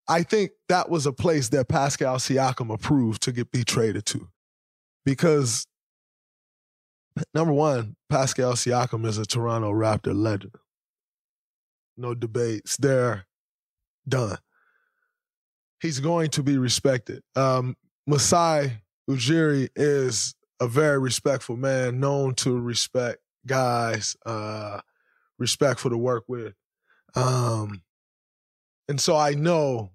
I 0.07 0.21
think 0.21 0.51
that 0.69 0.89
was 0.89 1.07
a 1.07 1.11
place 1.11 1.49
that 1.49 1.67
Pascal 1.67 2.17
Siakam 2.17 2.71
approved 2.71 3.23
to 3.23 3.31
get 3.31 3.51
be 3.51 3.63
traded 3.63 4.05
to, 4.07 4.27
because 5.05 5.65
number 7.33 7.51
one, 7.51 7.95
Pascal 8.09 8.53
Siakam 8.53 9.07
is 9.07 9.17
a 9.17 9.25
Toronto 9.25 9.71
Raptor 9.71 10.15
legend. 10.15 10.55
No 11.97 12.13
debates. 12.13 12.77
They're 12.77 13.25
done. 14.07 14.37
He's 15.81 15.99
going 15.99 16.29
to 16.31 16.43
be 16.43 16.59
respected. 16.59 17.23
Um, 17.35 17.75
Masai 18.05 18.83
Ujiri 19.09 19.69
is 19.75 20.35
a 20.59 20.67
very 20.67 20.99
respectful 20.99 21.57
man, 21.57 21.99
known 21.99 22.35
to 22.35 22.57
respect 22.57 23.17
guys, 23.47 24.15
uh, 24.25 24.81
respect 25.39 25.81
to 25.81 25.97
work 25.97 26.23
with. 26.27 26.53
Um, 27.15 27.81
and 28.87 28.99
so 28.99 29.15
I 29.15 29.31
know 29.31 29.91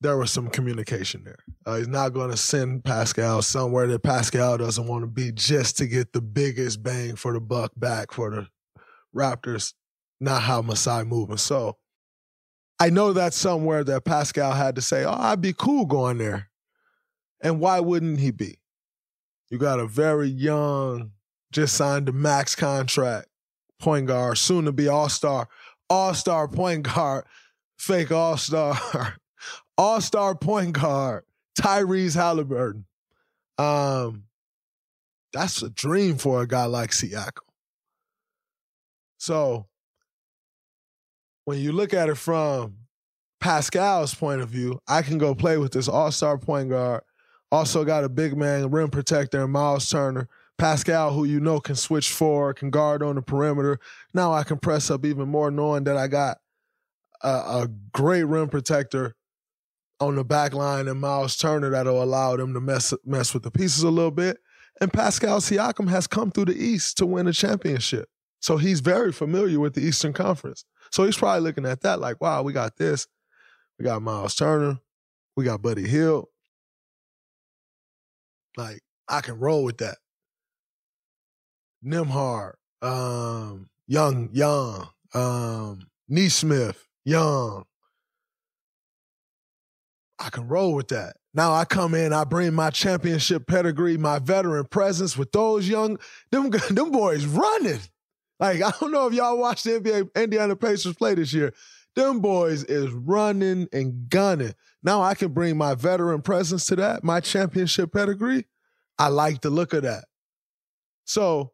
there 0.00 0.16
was 0.16 0.30
some 0.30 0.48
communication 0.48 1.24
there. 1.24 1.38
Uh, 1.66 1.76
he's 1.76 1.88
not 1.88 2.12
going 2.12 2.30
to 2.30 2.36
send 2.36 2.84
Pascal 2.84 3.42
somewhere 3.42 3.86
that 3.88 4.02
Pascal 4.02 4.56
doesn't 4.56 4.86
want 4.86 5.02
to 5.02 5.06
be 5.06 5.30
just 5.32 5.76
to 5.78 5.86
get 5.86 6.12
the 6.12 6.22
biggest 6.22 6.82
bang 6.82 7.16
for 7.16 7.32
the 7.32 7.40
buck 7.40 7.72
back 7.76 8.12
for 8.12 8.30
the 8.30 8.48
Raptors. 9.14 9.74
Not 10.20 10.42
how 10.42 10.62
Masai 10.62 11.04
moving. 11.04 11.36
So 11.36 11.76
I 12.78 12.90
know 12.90 13.12
that's 13.12 13.36
somewhere 13.36 13.84
that 13.84 14.04
Pascal 14.04 14.52
had 14.52 14.76
to 14.76 14.82
say, 14.82 15.04
"Oh, 15.04 15.12
I'd 15.12 15.40
be 15.40 15.52
cool 15.52 15.86
going 15.86 16.18
there," 16.18 16.50
and 17.40 17.58
why 17.58 17.80
wouldn't 17.80 18.20
he 18.20 18.30
be? 18.30 18.58
You 19.50 19.58
got 19.58 19.80
a 19.80 19.86
very 19.86 20.28
young, 20.28 21.12
just 21.52 21.74
signed 21.74 22.08
a 22.08 22.12
max 22.12 22.54
contract 22.54 23.29
point 23.80 24.06
guard, 24.06 24.38
soon 24.38 24.66
to 24.66 24.72
be 24.72 24.88
all 24.88 25.08
star, 25.08 25.48
all 25.88 26.14
star 26.14 26.48
point 26.48 26.84
guard, 26.84 27.24
fake 27.78 28.12
all 28.12 28.36
star, 28.36 28.78
all 29.78 30.00
star 30.00 30.34
point 30.34 30.72
guard, 30.72 31.24
Tyrese 31.58 32.14
Halliburton. 32.14 32.84
Um, 33.58 34.24
that's 35.32 35.62
a 35.62 35.70
dream 35.70 36.16
for 36.16 36.42
a 36.42 36.46
guy 36.46 36.64
like 36.64 36.90
Siakam. 36.90 37.38
So 39.18 39.66
when 41.44 41.58
you 41.58 41.72
look 41.72 41.92
at 41.92 42.08
it 42.08 42.16
from 42.16 42.76
Pascal's 43.40 44.14
point 44.14 44.40
of 44.40 44.48
view, 44.48 44.80
I 44.86 45.02
can 45.02 45.18
go 45.18 45.34
play 45.34 45.58
with 45.58 45.72
this 45.72 45.88
all 45.88 46.10
star 46.10 46.38
point 46.38 46.70
guard 46.70 47.02
also 47.52 47.84
got 47.84 48.04
a 48.04 48.08
big 48.08 48.36
man 48.36 48.70
rim 48.70 48.90
protector 48.90 49.44
in 49.44 49.50
Miles 49.50 49.88
Turner. 49.88 50.28
Pascal, 50.60 51.12
who 51.12 51.24
you 51.24 51.40
know 51.40 51.58
can 51.58 51.74
switch 51.74 52.10
forward, 52.10 52.56
can 52.56 52.70
guard 52.70 53.02
on 53.02 53.14
the 53.14 53.22
perimeter. 53.22 53.80
Now 54.12 54.32
I 54.32 54.42
can 54.42 54.58
press 54.58 54.90
up 54.90 55.06
even 55.06 55.28
more, 55.28 55.50
knowing 55.50 55.84
that 55.84 55.96
I 55.96 56.06
got 56.06 56.36
a, 57.22 57.28
a 57.28 57.68
great 57.92 58.24
rim 58.24 58.48
protector 58.48 59.16
on 60.00 60.16
the 60.16 60.24
back 60.24 60.52
line 60.52 60.86
and 60.86 61.00
Miles 61.00 61.36
Turner 61.36 61.70
that'll 61.70 62.02
allow 62.02 62.36
them 62.36 62.52
to 62.54 62.60
mess 62.60 62.92
mess 63.04 63.32
with 63.32 63.42
the 63.42 63.50
pieces 63.50 63.82
a 63.82 63.90
little 63.90 64.10
bit. 64.10 64.38
And 64.80 64.92
Pascal 64.92 65.40
Siakam 65.40 65.88
has 65.90 66.06
come 66.06 66.30
through 66.30 66.46
the 66.46 66.62
East 66.62 66.98
to 66.98 67.06
win 67.06 67.26
a 67.26 67.32
championship. 67.32 68.08
So 68.40 68.56
he's 68.56 68.80
very 68.80 69.12
familiar 69.12 69.60
with 69.60 69.74
the 69.74 69.82
Eastern 69.82 70.12
Conference. 70.12 70.64
So 70.90 71.04
he's 71.04 71.16
probably 71.16 71.42
looking 71.42 71.66
at 71.66 71.82
that 71.82 72.00
like, 72.00 72.20
wow, 72.20 72.42
we 72.42 72.52
got 72.52 72.76
this. 72.76 73.06
We 73.78 73.84
got 73.84 74.02
Miles 74.02 74.34
Turner. 74.34 74.78
We 75.36 75.44
got 75.44 75.62
Buddy 75.62 75.88
Hield. 75.88 76.26
Like 78.56 78.80
I 79.08 79.20
can 79.20 79.38
roll 79.38 79.64
with 79.64 79.78
that. 79.78 79.98
Nembhard, 81.84 82.54
um, 82.82 83.68
Young, 83.86 84.30
Young, 84.32 84.88
um, 85.14 85.86
Nesmith, 86.08 86.86
Young. 87.04 87.64
I 90.18 90.28
can 90.28 90.48
roll 90.48 90.74
with 90.74 90.88
that. 90.88 91.16
Now 91.32 91.52
I 91.54 91.64
come 91.64 91.94
in, 91.94 92.12
I 92.12 92.24
bring 92.24 92.52
my 92.54 92.70
championship 92.70 93.46
pedigree, 93.46 93.96
my 93.96 94.18
veteran 94.18 94.66
presence 94.66 95.16
with 95.16 95.32
those 95.32 95.68
young, 95.68 95.98
them, 96.30 96.50
them 96.70 96.90
boys 96.90 97.24
running. 97.24 97.80
Like, 98.38 98.62
I 98.62 98.72
don't 98.80 98.92
know 98.92 99.06
if 99.06 99.14
y'all 99.14 99.38
watched 99.38 99.64
the 99.64 99.80
NBA 99.80 100.14
Indiana 100.16 100.56
Pacers 100.56 100.94
play 100.94 101.14
this 101.14 101.32
year. 101.32 101.54
Them 101.96 102.20
boys 102.20 102.64
is 102.64 102.90
running 102.92 103.68
and 103.72 104.08
gunning. 104.08 104.54
Now 104.82 105.02
I 105.02 105.14
can 105.14 105.32
bring 105.32 105.56
my 105.56 105.74
veteran 105.74 106.22
presence 106.22 106.66
to 106.66 106.76
that, 106.76 107.02
my 107.04 107.20
championship 107.20 107.92
pedigree. 107.92 108.46
I 108.98 109.08
like 109.08 109.40
the 109.40 109.50
look 109.50 109.72
of 109.72 109.82
that. 109.82 110.04
So 111.04 111.52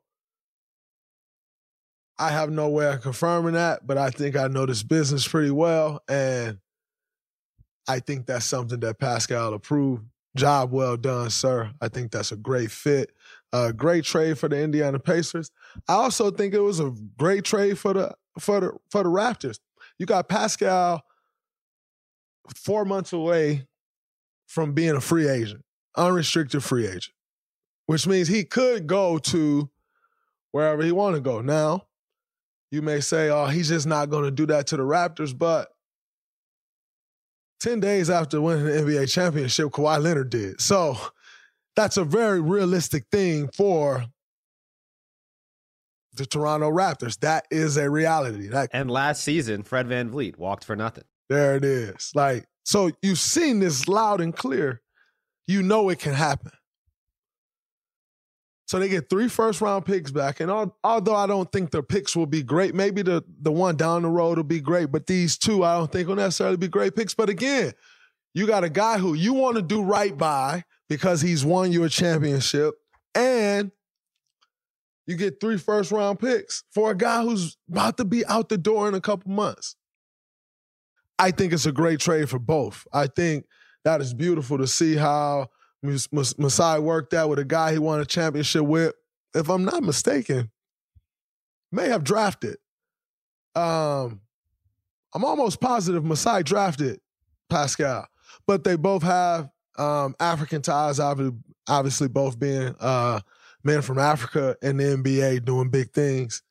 I 2.18 2.30
have 2.30 2.50
no 2.50 2.68
way 2.68 2.90
of 2.92 3.02
confirming 3.02 3.54
that, 3.54 3.86
but 3.86 3.98
I 3.98 4.10
think 4.10 4.36
I 4.36 4.48
know 4.48 4.66
this 4.66 4.82
business 4.82 5.28
pretty 5.28 5.50
well. 5.50 6.02
And 6.08 6.58
I 7.88 8.00
think 8.00 8.26
that's 8.26 8.46
something 8.46 8.80
that 8.80 8.98
Pascal 8.98 9.54
approved. 9.54 10.04
Job 10.36 10.70
well 10.70 10.98
done, 10.98 11.30
sir. 11.30 11.70
I 11.80 11.88
think 11.88 12.12
that's 12.12 12.30
a 12.30 12.36
great 12.36 12.70
fit. 12.70 13.10
A 13.54 13.72
great 13.72 14.04
trade 14.04 14.38
for 14.38 14.48
the 14.50 14.60
Indiana 14.60 14.98
Pacers. 14.98 15.50
I 15.88 15.94
also 15.94 16.30
think 16.30 16.52
it 16.52 16.60
was 16.60 16.78
a 16.78 16.94
great 17.16 17.44
trade 17.44 17.78
for 17.78 17.94
the 17.94 18.14
for 18.38 18.60
the 18.60 18.72
for 18.90 19.02
the 19.02 19.08
Raptors. 19.08 19.58
You 19.98 20.04
got 20.04 20.28
Pascal 20.28 21.02
four 22.54 22.84
months 22.84 23.14
away 23.14 23.66
from 24.46 24.74
being 24.74 24.94
a 24.94 25.00
free 25.00 25.26
agent, 25.26 25.64
unrestricted 25.96 26.62
free 26.62 26.86
agent, 26.86 27.14
which 27.86 28.06
means 28.06 28.28
he 28.28 28.44
could 28.44 28.86
go 28.86 29.16
to 29.18 29.70
wherever 30.52 30.82
he 30.82 30.92
want 30.92 31.14
to 31.14 31.20
go. 31.22 31.40
Now, 31.40 31.86
you 32.70 32.82
may 32.82 33.00
say, 33.00 33.30
oh, 33.30 33.46
he's 33.46 33.68
just 33.68 33.86
not 33.86 34.10
going 34.10 34.24
to 34.24 34.30
do 34.30 34.46
that 34.46 34.66
to 34.68 34.76
the 34.76 34.82
Raptors, 34.82 35.36
but 35.36 35.68
10 37.60 37.80
days 37.80 38.10
after 38.10 38.40
winning 38.40 38.64
the 38.64 38.72
NBA 38.72 39.10
championship, 39.10 39.68
Kawhi 39.68 40.02
Leonard 40.02 40.30
did. 40.30 40.60
So 40.60 40.96
that's 41.74 41.96
a 41.96 42.04
very 42.04 42.40
realistic 42.40 43.06
thing 43.10 43.48
for 43.48 44.04
the 46.14 46.26
Toronto 46.26 46.70
Raptors. 46.70 47.18
That 47.20 47.46
is 47.50 47.76
a 47.76 47.88
reality. 47.88 48.48
That, 48.48 48.70
and 48.72 48.90
last 48.90 49.22
season, 49.22 49.62
Fred 49.62 49.86
Van 49.86 50.10
VanVleet 50.10 50.36
walked 50.36 50.64
for 50.64 50.76
nothing. 50.76 51.04
There 51.28 51.56
it 51.56 51.64
is. 51.64 52.10
Like, 52.14 52.46
so 52.64 52.90
you've 53.02 53.18
seen 53.18 53.60
this 53.60 53.86
loud 53.88 54.20
and 54.20 54.34
clear. 54.34 54.80
You 55.46 55.62
know 55.62 55.88
it 55.90 55.98
can 55.98 56.14
happen. 56.14 56.52
So 58.66 58.80
they 58.80 58.88
get 58.88 59.08
three 59.08 59.28
first 59.28 59.60
round 59.60 59.86
picks 59.86 60.10
back. 60.10 60.40
And 60.40 60.50
all, 60.50 60.76
although 60.82 61.14
I 61.14 61.28
don't 61.28 61.50
think 61.50 61.70
their 61.70 61.84
picks 61.84 62.16
will 62.16 62.26
be 62.26 62.42
great, 62.42 62.74
maybe 62.74 63.00
the, 63.02 63.24
the 63.40 63.52
one 63.52 63.76
down 63.76 64.02
the 64.02 64.08
road 64.08 64.36
will 64.38 64.44
be 64.44 64.60
great, 64.60 64.90
but 64.90 65.06
these 65.06 65.38
two 65.38 65.62
I 65.62 65.78
don't 65.78 65.90
think 65.90 66.08
will 66.08 66.16
necessarily 66.16 66.56
be 66.56 66.68
great 66.68 66.96
picks. 66.96 67.14
But 67.14 67.28
again, 67.28 67.72
you 68.34 68.46
got 68.46 68.64
a 68.64 68.68
guy 68.68 68.98
who 68.98 69.14
you 69.14 69.32
want 69.32 69.56
to 69.56 69.62
do 69.62 69.82
right 69.82 70.16
by 70.16 70.64
because 70.88 71.20
he's 71.20 71.44
won 71.44 71.72
you 71.72 71.84
a 71.84 71.88
championship, 71.88 72.74
and 73.14 73.70
you 75.06 75.16
get 75.16 75.40
three 75.40 75.56
first 75.56 75.92
round 75.92 76.18
picks 76.18 76.64
for 76.72 76.90
a 76.90 76.96
guy 76.96 77.22
who's 77.22 77.56
about 77.70 77.96
to 77.96 78.04
be 78.04 78.26
out 78.26 78.48
the 78.48 78.58
door 78.58 78.88
in 78.88 78.94
a 78.94 79.00
couple 79.00 79.30
months. 79.30 79.76
I 81.18 81.30
think 81.30 81.52
it's 81.52 81.66
a 81.66 81.72
great 81.72 82.00
trade 82.00 82.28
for 82.28 82.38
both. 82.38 82.86
I 82.92 83.06
think 83.06 83.46
that 83.84 84.00
is 84.00 84.12
beautiful 84.12 84.58
to 84.58 84.66
see 84.66 84.96
how 84.96 85.48
Masai 85.86 86.80
worked 86.80 87.14
out 87.14 87.28
with 87.28 87.38
a 87.38 87.44
guy 87.44 87.72
he 87.72 87.78
won 87.78 88.00
a 88.00 88.06
championship 88.06 88.62
with. 88.62 88.94
if 89.34 89.48
I'm 89.48 89.64
not 89.64 89.82
mistaken, 89.82 90.50
may 91.72 91.88
have 91.88 92.04
drafted. 92.04 92.56
Um, 93.54 94.20
I'm 95.14 95.24
almost 95.24 95.60
positive 95.60 96.04
Masai 96.04 96.42
drafted 96.42 97.00
Pascal, 97.48 98.06
but 98.46 98.64
they 98.64 98.76
both 98.76 99.02
have 99.02 99.50
um, 99.78 100.14
African 100.20 100.62
ties. 100.62 101.00
Obviously, 101.00 102.08
both 102.08 102.38
being 102.38 102.74
uh, 102.80 103.20
men 103.64 103.82
from 103.82 103.98
Africa 103.98 104.56
and 104.62 104.78
the 104.78 104.84
NBA 104.84 105.44
doing 105.44 105.70
big 105.70 105.92
things. 105.92 106.42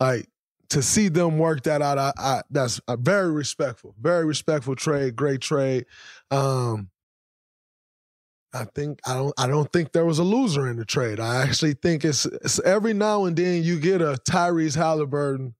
Like 0.00 0.28
to 0.70 0.82
see 0.82 1.08
them 1.08 1.38
work 1.38 1.62
that 1.64 1.82
out, 1.82 1.98
I, 1.98 2.12
I 2.16 2.42
that's 2.50 2.80
a 2.88 2.96
very 2.96 3.30
respectful, 3.30 3.94
very 4.00 4.24
respectful 4.24 4.74
trade, 4.74 5.16
great 5.16 5.40
trade. 5.40 5.86
Um, 6.30 6.90
I 8.54 8.64
think 8.64 9.00
I 9.04 9.14
don't 9.14 9.34
I 9.36 9.48
don't 9.48 9.70
think 9.72 9.92
there 9.92 10.04
was 10.04 10.20
a 10.20 10.22
loser 10.22 10.68
in 10.68 10.76
the 10.76 10.84
trade. 10.84 11.18
I 11.18 11.42
actually 11.42 11.74
think 11.74 12.04
it's, 12.04 12.24
it's 12.24 12.60
every 12.60 12.94
now 12.94 13.24
and 13.24 13.36
then 13.36 13.64
you 13.64 13.80
get 13.80 14.00
a 14.00 14.16
Tyrese 14.28 14.76
Halliburton, 14.76 15.54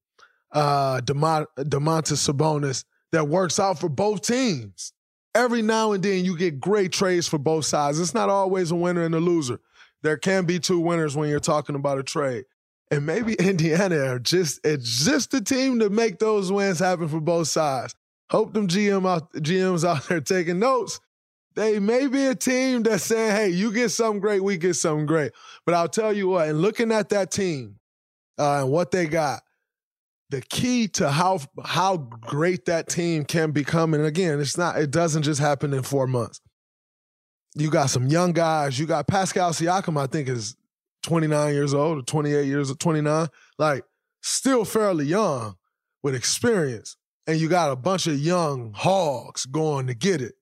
uh, 0.52 1.00
Demont, 1.00 1.46
Domantas 1.58 2.32
Sabonis 2.32 2.84
that 3.10 3.28
works 3.28 3.58
out 3.58 3.80
for 3.80 3.88
both 3.88 4.22
teams. 4.22 4.92
Every 5.34 5.62
now 5.62 5.92
and 5.92 6.02
then 6.04 6.24
you 6.24 6.36
get 6.36 6.60
great 6.60 6.92
trades 6.92 7.26
for 7.26 7.38
both 7.38 7.64
sides. 7.64 7.98
It's 7.98 8.14
not 8.14 8.28
always 8.28 8.70
a 8.70 8.76
winner 8.76 9.02
and 9.02 9.14
a 9.16 9.20
loser. 9.20 9.58
There 10.02 10.16
can 10.16 10.44
be 10.44 10.60
two 10.60 10.78
winners 10.78 11.16
when 11.16 11.28
you're 11.28 11.40
talking 11.40 11.74
about 11.74 11.98
a 11.98 12.04
trade. 12.04 12.44
And 12.92 13.04
maybe 13.04 13.34
Indiana 13.40 13.98
are 14.06 14.18
just 14.20 14.60
it's 14.64 15.04
just 15.04 15.32
the 15.32 15.40
team 15.40 15.80
to 15.80 15.90
make 15.90 16.20
those 16.20 16.52
wins 16.52 16.78
happen 16.78 17.08
for 17.08 17.20
both 17.20 17.48
sides. 17.48 17.96
Hope 18.30 18.54
them 18.54 18.68
GM 18.68 19.08
out, 19.08 19.32
GMs 19.32 19.84
out 19.84 20.06
there 20.08 20.20
taking 20.20 20.60
notes 20.60 21.00
they 21.56 21.78
may 21.78 22.08
be 22.08 22.26
a 22.26 22.34
team 22.34 22.82
that's 22.82 23.04
saying, 23.04 23.30
hey, 23.34 23.48
you 23.48 23.72
get 23.72 23.90
something 23.90 24.20
great, 24.20 24.42
we 24.42 24.56
get 24.56 24.74
something 24.74 25.06
great. 25.06 25.32
But 25.64 25.74
I'll 25.74 25.88
tell 25.88 26.12
you 26.12 26.28
what, 26.28 26.48
and 26.48 26.60
looking 26.60 26.90
at 26.90 27.10
that 27.10 27.30
team 27.30 27.76
uh, 28.38 28.62
and 28.62 28.70
what 28.70 28.90
they 28.90 29.06
got, 29.06 29.42
the 30.30 30.40
key 30.40 30.88
to 30.88 31.10
how 31.10 31.38
how 31.64 31.96
great 31.96 32.64
that 32.64 32.88
team 32.88 33.24
can 33.24 33.52
become, 33.52 33.94
and 33.94 34.04
again, 34.04 34.40
it's 34.40 34.58
not, 34.58 34.78
it 34.78 34.90
doesn't 34.90 35.22
just 35.22 35.40
happen 35.40 35.72
in 35.72 35.82
four 35.82 36.06
months. 36.06 36.40
You 37.54 37.70
got 37.70 37.90
some 37.90 38.08
young 38.08 38.32
guys. 38.32 38.78
You 38.78 38.86
got 38.86 39.06
Pascal 39.06 39.50
Siakam, 39.50 40.00
I 40.00 40.08
think, 40.08 40.28
is 40.28 40.56
29 41.04 41.54
years 41.54 41.72
old 41.72 41.98
or 41.98 42.02
28 42.02 42.46
years 42.46 42.68
or 42.68 42.74
29. 42.74 43.28
Like, 43.58 43.84
still 44.22 44.64
fairly 44.64 45.04
young 45.04 45.54
with 46.02 46.16
experience. 46.16 46.96
And 47.28 47.38
you 47.38 47.48
got 47.48 47.70
a 47.70 47.76
bunch 47.76 48.08
of 48.08 48.18
young 48.18 48.72
hogs 48.74 49.46
going 49.46 49.86
to 49.86 49.94
get 49.94 50.20
it 50.20 50.34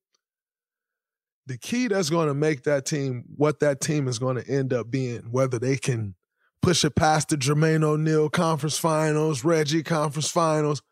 the 1.47 1.59
key 1.59 1.89
that's 1.89 2.11
going 2.11 2.29
to 2.29 2.35
make 2.35 2.63
that 2.65 2.87
team 2.87 3.25
what 3.37 3.61
that 3.61 3.81
team 3.81 4.09
is 4.09 4.19
going 4.19 4.37
to 4.37 4.49
end 4.49 4.73
up 4.73 4.91
being, 4.91 5.31
whether 5.31 5.59
they 5.59 5.77
can 5.77 6.15
push 6.61 6.85
it 6.85 6.95
past 6.95 7.29
the 7.29 7.37
Jermaine 7.37 7.83
O'Neal 7.83 8.29
conference 8.29 8.79
finals, 8.79 9.45
Reggie 9.45 9.83
conference 9.83 10.31
finals, 10.31 10.83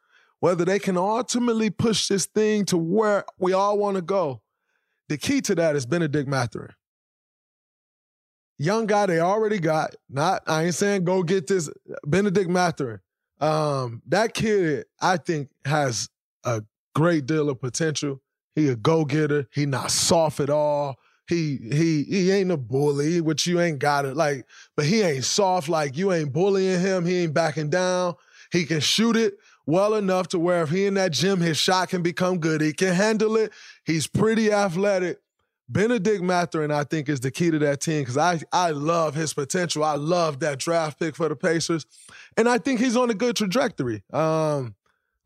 whether 0.41 0.65
they 0.65 0.79
can 0.79 0.97
ultimately 0.97 1.71
push 1.71 2.09
this 2.09 2.27
thing 2.27 2.65
to 2.67 2.77
where 2.77 3.25
we 3.39 3.53
all 3.53 3.79
want 3.79 3.97
to 3.97 4.03
go. 4.03 4.43
The 5.09 5.19
key 5.19 5.41
to 5.43 5.55
that 5.57 5.77
is 5.77 5.87
Benedict 5.87 6.29
Mathurin. 6.29 6.75
Young 8.59 8.87
guy 8.87 9.07
they 9.07 9.21
already 9.21 9.59
got. 9.59 9.95
Not 10.09 10.43
I 10.47 10.65
ain't 10.65 10.75
saying 10.75 11.05
go 11.05 11.23
get 11.23 11.47
this 11.47 11.71
Benedict 12.05 12.51
Mathurin. 12.51 13.01
Um, 13.41 14.03
that 14.09 14.35
kid, 14.35 14.85
I 15.01 15.17
think, 15.17 15.49
has 15.65 16.11
a 16.45 16.63
great 16.95 17.25
deal 17.25 17.49
of 17.49 17.61
potential. 17.61 18.21
He 18.55 18.69
a 18.69 18.77
go 18.77 19.05
getter. 19.05 19.47
He 19.53 19.67
not 19.67 19.91
soft 19.91 20.41
at 20.41 20.51
all. 20.51 20.99
He 21.29 21.57
he 21.57 22.03
he 22.05 22.31
ain't 22.33 22.51
a 22.51 22.57
bully, 22.57 23.21
which 23.21 23.47
you 23.47 23.61
ain't 23.61 23.79
got 23.79 24.05
it 24.05 24.17
like, 24.17 24.47
but 24.77 24.85
he 24.85 25.03
ain't 25.03 25.25
soft 25.25 25.69
like 25.69 25.97
you 25.97 26.13
ain't 26.13 26.33
bullying 26.33 26.81
him. 26.81 27.07
He 27.07 27.19
ain't 27.19 27.35
backing 27.35 27.71
down. 27.71 28.17
He 28.51 28.65
can 28.65 28.81
shoot 28.81 29.17
it 29.17 29.35
well 29.65 29.95
enough 29.95 30.29
to 30.29 30.39
where 30.39 30.63
if 30.63 30.71
he 30.71 30.87
in 30.87 30.95
that 30.95 31.13
gym, 31.13 31.41
his 31.41 31.57
shot 31.57 31.91
can 31.91 32.03
become 32.03 32.39
good. 32.39 32.61
He 32.61 32.73
can 32.73 32.95
handle 32.95 33.37
it. 33.37 33.53
He's 33.85 34.09
pretty 34.09 34.53
athletic. 34.53 35.21
Benedict 35.69 36.21
Mathurin, 36.21 36.73
I 36.73 36.83
think, 36.83 37.09
is 37.09 37.21
the 37.21 37.31
key 37.31 37.53
to 37.53 37.59
that 37.61 37.81
team 37.81 38.03
because 38.03 38.19
I 38.19 38.41
I 38.53 38.71
love 38.71 39.15
his 39.15 39.33
potential. 39.33 39.85
I 39.85 39.95
love 39.95 40.41
that 40.41 40.59
draft 40.59 40.99
pick 40.99 41.15
for 41.15 41.29
the 41.29 41.37
Pacers, 41.37 41.87
and 42.37 42.49
I 42.49 42.59
think 42.59 42.81
he's 42.81 42.97
on 42.97 43.09
a 43.09 43.15
good 43.15 43.37
trajectory. 43.37 44.03
Um, 44.13 44.75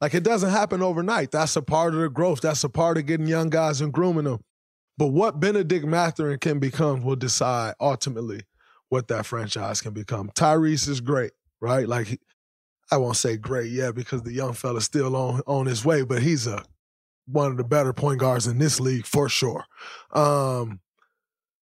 like 0.00 0.14
it 0.14 0.22
doesn't 0.22 0.50
happen 0.50 0.82
overnight. 0.82 1.30
That's 1.30 1.56
a 1.56 1.62
part 1.62 1.94
of 1.94 2.00
the 2.00 2.08
growth. 2.08 2.40
That's 2.40 2.64
a 2.64 2.68
part 2.68 2.98
of 2.98 3.06
getting 3.06 3.26
young 3.26 3.50
guys 3.50 3.80
and 3.80 3.92
grooming 3.92 4.24
them. 4.24 4.40
But 4.96 5.08
what 5.08 5.40
Benedict 5.40 5.84
Mathurin 5.84 6.38
can 6.38 6.58
become 6.58 7.02
will 7.02 7.16
decide 7.16 7.74
ultimately 7.80 8.42
what 8.88 9.08
that 9.08 9.26
franchise 9.26 9.80
can 9.80 9.92
become. 9.92 10.30
Tyrese 10.34 10.88
is 10.88 11.00
great, 11.00 11.32
right? 11.60 11.88
Like 11.88 12.20
I 12.90 12.96
won't 12.96 13.16
say 13.16 13.36
great 13.36 13.72
yet 13.72 13.94
because 13.94 14.22
the 14.22 14.32
young 14.32 14.52
fella's 14.52 14.84
still 14.84 15.16
on 15.16 15.40
on 15.46 15.66
his 15.66 15.84
way, 15.84 16.02
but 16.02 16.22
he's 16.22 16.46
a 16.46 16.62
one 17.26 17.50
of 17.50 17.56
the 17.56 17.64
better 17.64 17.92
point 17.92 18.20
guards 18.20 18.46
in 18.46 18.58
this 18.58 18.78
league 18.80 19.06
for 19.06 19.28
sure. 19.28 19.64
Um, 20.12 20.80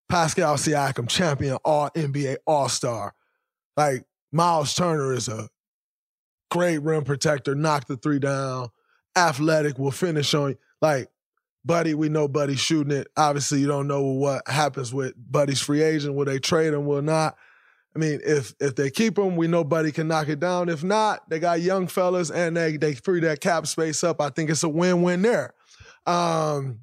Pascal 0.08 0.56
Siakam, 0.56 1.08
champion, 1.08 1.56
all 1.64 1.90
NBA 1.90 2.38
All 2.46 2.68
Star. 2.68 3.14
Like 3.76 4.04
Miles 4.30 4.74
Turner 4.74 5.14
is 5.14 5.28
a 5.28 5.48
great 6.52 6.82
rim 6.82 7.02
protector, 7.02 7.54
knock 7.54 7.86
the 7.86 7.96
three 7.96 8.18
down, 8.18 8.68
athletic, 9.16 9.78
will 9.78 9.90
finish 9.90 10.34
on 10.34 10.54
like 10.82 11.08
Buddy, 11.64 11.94
we 11.94 12.10
know 12.10 12.28
Buddy's 12.28 12.60
shooting 12.60 12.94
it. 12.94 13.06
Obviously, 13.16 13.60
you 13.60 13.66
don't 13.68 13.86
know 13.86 14.02
what 14.02 14.46
happens 14.46 14.92
with 14.92 15.14
Buddy's 15.16 15.60
free 15.62 15.82
agent. 15.82 16.14
Will 16.14 16.26
they 16.26 16.38
trade 16.38 16.74
him? 16.74 16.84
Will 16.86 17.00
not? 17.00 17.36
I 17.96 17.98
mean, 17.98 18.20
if 18.22 18.52
if 18.60 18.74
they 18.74 18.90
keep 18.90 19.16
him, 19.16 19.36
we 19.36 19.46
know 19.46 19.64
Buddy 19.64 19.92
can 19.92 20.08
knock 20.08 20.28
it 20.28 20.40
down. 20.40 20.68
If 20.68 20.84
not, 20.84 21.26
they 21.30 21.38
got 21.38 21.62
young 21.62 21.86
fellas 21.86 22.30
and 22.30 22.54
they 22.54 22.76
they 22.76 22.94
free 22.94 23.20
that 23.20 23.40
cap 23.40 23.66
space 23.66 24.04
up. 24.04 24.20
I 24.20 24.28
think 24.28 24.50
it's 24.50 24.62
a 24.62 24.68
win 24.68 25.00
win 25.00 25.22
there. 25.22 25.54
Um, 26.04 26.80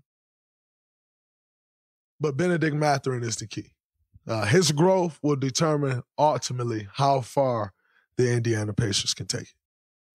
but 2.20 2.38
Benedict 2.38 2.76
Mathurin 2.76 3.24
is 3.24 3.36
the 3.36 3.46
key. 3.46 3.74
Uh, 4.28 4.46
his 4.46 4.72
growth 4.72 5.20
will 5.22 5.36
determine 5.36 6.02
ultimately 6.18 6.88
how 6.94 7.22
far 7.22 7.74
the 8.18 8.32
Indiana 8.32 8.74
Pacers 8.74 9.14
can 9.14 9.28
take 9.28 9.42
it. 9.44 9.59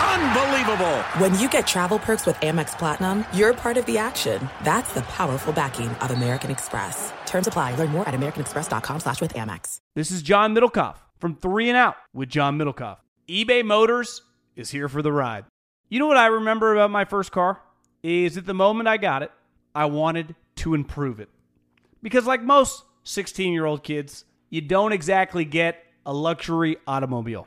Unbelievable! 0.00 1.02
When 1.18 1.38
you 1.38 1.48
get 1.48 1.66
travel 1.66 1.98
perks 1.98 2.24
with 2.24 2.36
Amex 2.36 2.78
Platinum, 2.78 3.24
you're 3.34 3.52
part 3.52 3.76
of 3.76 3.84
the 3.86 3.98
action. 3.98 4.48
That's 4.64 4.92
the 4.94 5.02
powerful 5.02 5.52
backing 5.52 5.88
of 5.88 6.10
American 6.10 6.50
Express. 6.50 7.12
Terms 7.26 7.46
apply. 7.46 7.74
Learn 7.74 7.90
more 7.90 8.08
at 8.08 8.14
americanexpress.com 8.14 9.00
slash 9.00 9.20
with 9.20 9.34
Amex. 9.34 9.76
This 9.94 10.10
is 10.10 10.22
John 10.22 10.54
Middlekauff 10.54 10.96
from 11.18 11.34
Three 11.36 11.68
and 11.68 11.76
Out 11.76 11.96
with 12.14 12.28
John 12.30 12.58
Middlekauff. 12.58 12.96
eBay 13.28 13.64
Motors 13.64 14.22
is 14.56 14.70
here 14.70 14.88
for 14.88 15.02
the 15.02 15.12
ride. 15.12 15.44
You 15.88 15.98
know 15.98 16.06
what 16.06 16.16
I 16.16 16.26
remember 16.26 16.72
about 16.72 16.90
my 16.90 17.04
first 17.04 17.32
car? 17.32 17.60
Is 18.02 18.38
at 18.38 18.46
the 18.46 18.54
moment 18.54 18.88
I 18.88 18.96
got 18.96 19.22
it, 19.22 19.30
I 19.74 19.84
wanted 19.84 20.34
to 20.56 20.74
improve 20.74 21.20
it. 21.20 21.28
Because 22.02 22.26
like 22.26 22.42
most 22.42 22.84
16-year-old 23.04 23.82
kids, 23.82 24.24
you 24.48 24.62
don't 24.62 24.92
exactly 24.92 25.44
get 25.44 25.84
a 26.06 26.12
luxury 26.12 26.78
automobile. 26.86 27.46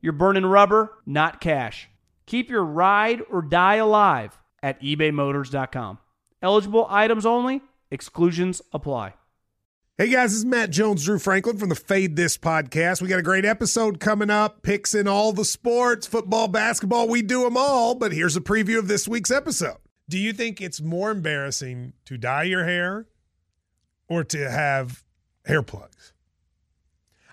you're 0.00 0.12
burning 0.12 0.46
rubber, 0.46 0.92
not 1.06 1.40
cash. 1.40 1.88
Keep 2.26 2.50
your 2.50 2.64
ride 2.64 3.22
or 3.30 3.42
die 3.42 3.76
alive 3.76 4.38
at 4.62 4.80
ebaymotors.com. 4.82 5.98
Eligible 6.42 6.86
items 6.88 7.26
only, 7.26 7.62
exclusions 7.90 8.62
apply. 8.72 9.14
Hey 9.98 10.08
guys, 10.08 10.30
this 10.30 10.38
is 10.38 10.44
Matt 10.46 10.70
Jones, 10.70 11.04
Drew 11.04 11.18
Franklin 11.18 11.58
from 11.58 11.68
the 11.68 11.74
Fade 11.74 12.16
This 12.16 12.38
podcast. 12.38 13.02
We 13.02 13.08
got 13.08 13.18
a 13.18 13.22
great 13.22 13.44
episode 13.44 14.00
coming 14.00 14.30
up, 14.30 14.62
picks 14.62 14.94
in 14.94 15.06
all 15.06 15.32
the 15.32 15.44
sports, 15.44 16.06
football, 16.06 16.48
basketball, 16.48 17.06
we 17.06 17.20
do 17.20 17.44
them 17.44 17.58
all. 17.58 17.94
But 17.94 18.12
here's 18.12 18.34
a 18.34 18.40
preview 18.40 18.78
of 18.78 18.88
this 18.88 19.06
week's 19.06 19.30
episode. 19.30 19.76
Do 20.08 20.16
you 20.18 20.32
think 20.32 20.60
it's 20.60 20.80
more 20.80 21.10
embarrassing 21.10 21.92
to 22.06 22.16
dye 22.16 22.44
your 22.44 22.64
hair 22.64 23.08
or 24.08 24.24
to 24.24 24.50
have 24.50 25.04
hair 25.44 25.62
plugs? 25.62 26.14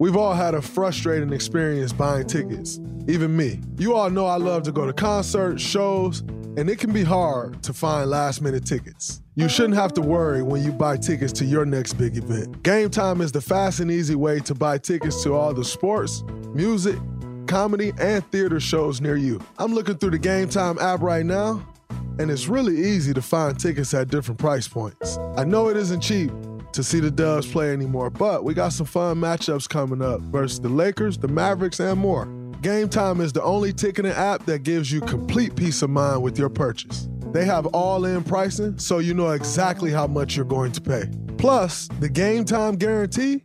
We've 0.00 0.16
all 0.16 0.32
had 0.32 0.54
a 0.54 0.62
frustrating 0.62 1.30
experience 1.30 1.92
buying 1.92 2.26
tickets, 2.26 2.80
even 3.06 3.36
me. 3.36 3.60
You 3.76 3.94
all 3.94 4.08
know 4.08 4.24
I 4.24 4.36
love 4.36 4.62
to 4.62 4.72
go 4.72 4.86
to 4.86 4.94
concerts, 4.94 5.62
shows, 5.62 6.20
and 6.56 6.70
it 6.70 6.78
can 6.78 6.90
be 6.90 7.04
hard 7.04 7.62
to 7.64 7.74
find 7.74 8.08
last 8.08 8.40
minute 8.40 8.64
tickets. 8.64 9.20
You 9.34 9.46
shouldn't 9.46 9.74
have 9.74 9.92
to 9.92 10.00
worry 10.00 10.42
when 10.42 10.64
you 10.64 10.72
buy 10.72 10.96
tickets 10.96 11.34
to 11.34 11.44
your 11.44 11.66
next 11.66 11.98
big 11.98 12.16
event. 12.16 12.62
Game 12.62 12.88
Time 12.88 13.20
is 13.20 13.30
the 13.30 13.42
fast 13.42 13.80
and 13.80 13.90
easy 13.90 14.14
way 14.14 14.40
to 14.40 14.54
buy 14.54 14.78
tickets 14.78 15.22
to 15.24 15.34
all 15.34 15.52
the 15.52 15.66
sports, 15.66 16.24
music, 16.54 16.96
comedy, 17.46 17.92
and 18.00 18.24
theater 18.32 18.58
shows 18.58 19.02
near 19.02 19.16
you. 19.16 19.38
I'm 19.58 19.74
looking 19.74 19.98
through 19.98 20.12
the 20.12 20.18
Game 20.18 20.48
Time 20.48 20.78
app 20.78 21.02
right 21.02 21.26
now, 21.26 21.62
and 22.18 22.30
it's 22.30 22.48
really 22.48 22.78
easy 22.78 23.12
to 23.12 23.20
find 23.20 23.60
tickets 23.60 23.92
at 23.92 24.08
different 24.08 24.40
price 24.40 24.66
points. 24.66 25.18
I 25.36 25.44
know 25.44 25.68
it 25.68 25.76
isn't 25.76 26.00
cheap 26.00 26.30
to 26.72 26.82
see 26.82 27.00
the 27.00 27.10
Dubs 27.10 27.50
play 27.50 27.72
anymore, 27.72 28.10
but 28.10 28.44
we 28.44 28.54
got 28.54 28.72
some 28.72 28.86
fun 28.86 29.18
matchups 29.18 29.68
coming 29.68 30.02
up 30.02 30.20
versus 30.20 30.60
the 30.60 30.68
Lakers, 30.68 31.18
the 31.18 31.28
Mavericks, 31.28 31.80
and 31.80 31.98
more. 31.98 32.26
Game 32.62 32.88
Time 32.88 33.20
is 33.20 33.32
the 33.32 33.42
only 33.42 33.72
ticketing 33.72 34.12
app 34.12 34.44
that 34.46 34.62
gives 34.62 34.92
you 34.92 35.00
complete 35.00 35.56
peace 35.56 35.82
of 35.82 35.90
mind 35.90 36.22
with 36.22 36.38
your 36.38 36.50
purchase. 36.50 37.08
They 37.32 37.44
have 37.44 37.66
all 37.66 38.04
in 38.04 38.22
pricing, 38.24 38.78
so 38.78 38.98
you 38.98 39.14
know 39.14 39.30
exactly 39.30 39.90
how 39.90 40.06
much 40.06 40.36
you're 40.36 40.44
going 40.44 40.72
to 40.72 40.80
pay. 40.80 41.04
Plus, 41.38 41.88
the 42.00 42.08
Game 42.08 42.44
Time 42.44 42.76
guarantee 42.76 43.42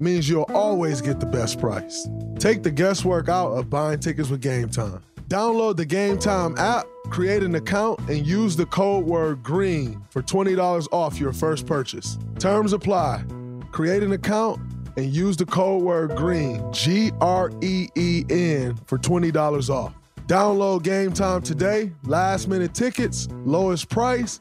means 0.00 0.28
you'll 0.28 0.50
always 0.54 1.00
get 1.00 1.20
the 1.20 1.26
best 1.26 1.58
price. 1.58 2.08
Take 2.38 2.62
the 2.62 2.70
guesswork 2.70 3.28
out 3.28 3.52
of 3.52 3.70
buying 3.70 4.00
tickets 4.00 4.28
with 4.28 4.42
Game 4.42 4.68
Time. 4.68 5.02
Download 5.28 5.76
the 5.76 5.84
Game 5.84 6.18
Time 6.18 6.56
app, 6.56 6.86
create 7.10 7.42
an 7.42 7.54
account, 7.54 8.00
and 8.08 8.26
use 8.26 8.56
the 8.56 8.64
code 8.64 9.04
word 9.04 9.42
GREEN 9.42 10.02
for 10.08 10.22
$20 10.22 10.88
off 10.90 11.20
your 11.20 11.34
first 11.34 11.66
purchase. 11.66 12.16
Terms 12.38 12.72
apply. 12.72 13.24
Create 13.70 14.02
an 14.02 14.12
account 14.12 14.58
and 14.96 15.12
use 15.12 15.36
the 15.36 15.44
code 15.44 15.82
word 15.82 16.16
GREEN, 16.16 16.72
G 16.72 17.12
R 17.20 17.50
E 17.60 17.88
E 17.94 18.24
N, 18.30 18.74
for 18.86 18.96
$20 18.96 19.68
off. 19.68 19.92
Download 20.26 20.82
Game 20.82 21.12
Time 21.12 21.42
today. 21.42 21.92
Last 22.04 22.48
minute 22.48 22.72
tickets, 22.72 23.28
lowest 23.44 23.90
price, 23.90 24.40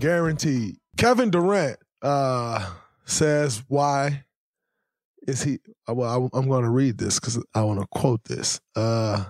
guaranteed. 0.00 0.76
Kevin 0.98 1.30
Durant 1.30 1.78
uh, 2.02 2.74
says, 3.06 3.64
Why 3.68 4.24
is 5.26 5.42
he? 5.42 5.60
Well, 5.88 6.30
I, 6.34 6.38
I'm 6.38 6.46
going 6.46 6.64
to 6.64 6.70
read 6.70 6.98
this 6.98 7.18
because 7.18 7.42
I 7.54 7.62
want 7.62 7.80
to 7.80 7.86
quote 7.86 8.22
this. 8.24 8.60
Uh, 8.74 9.24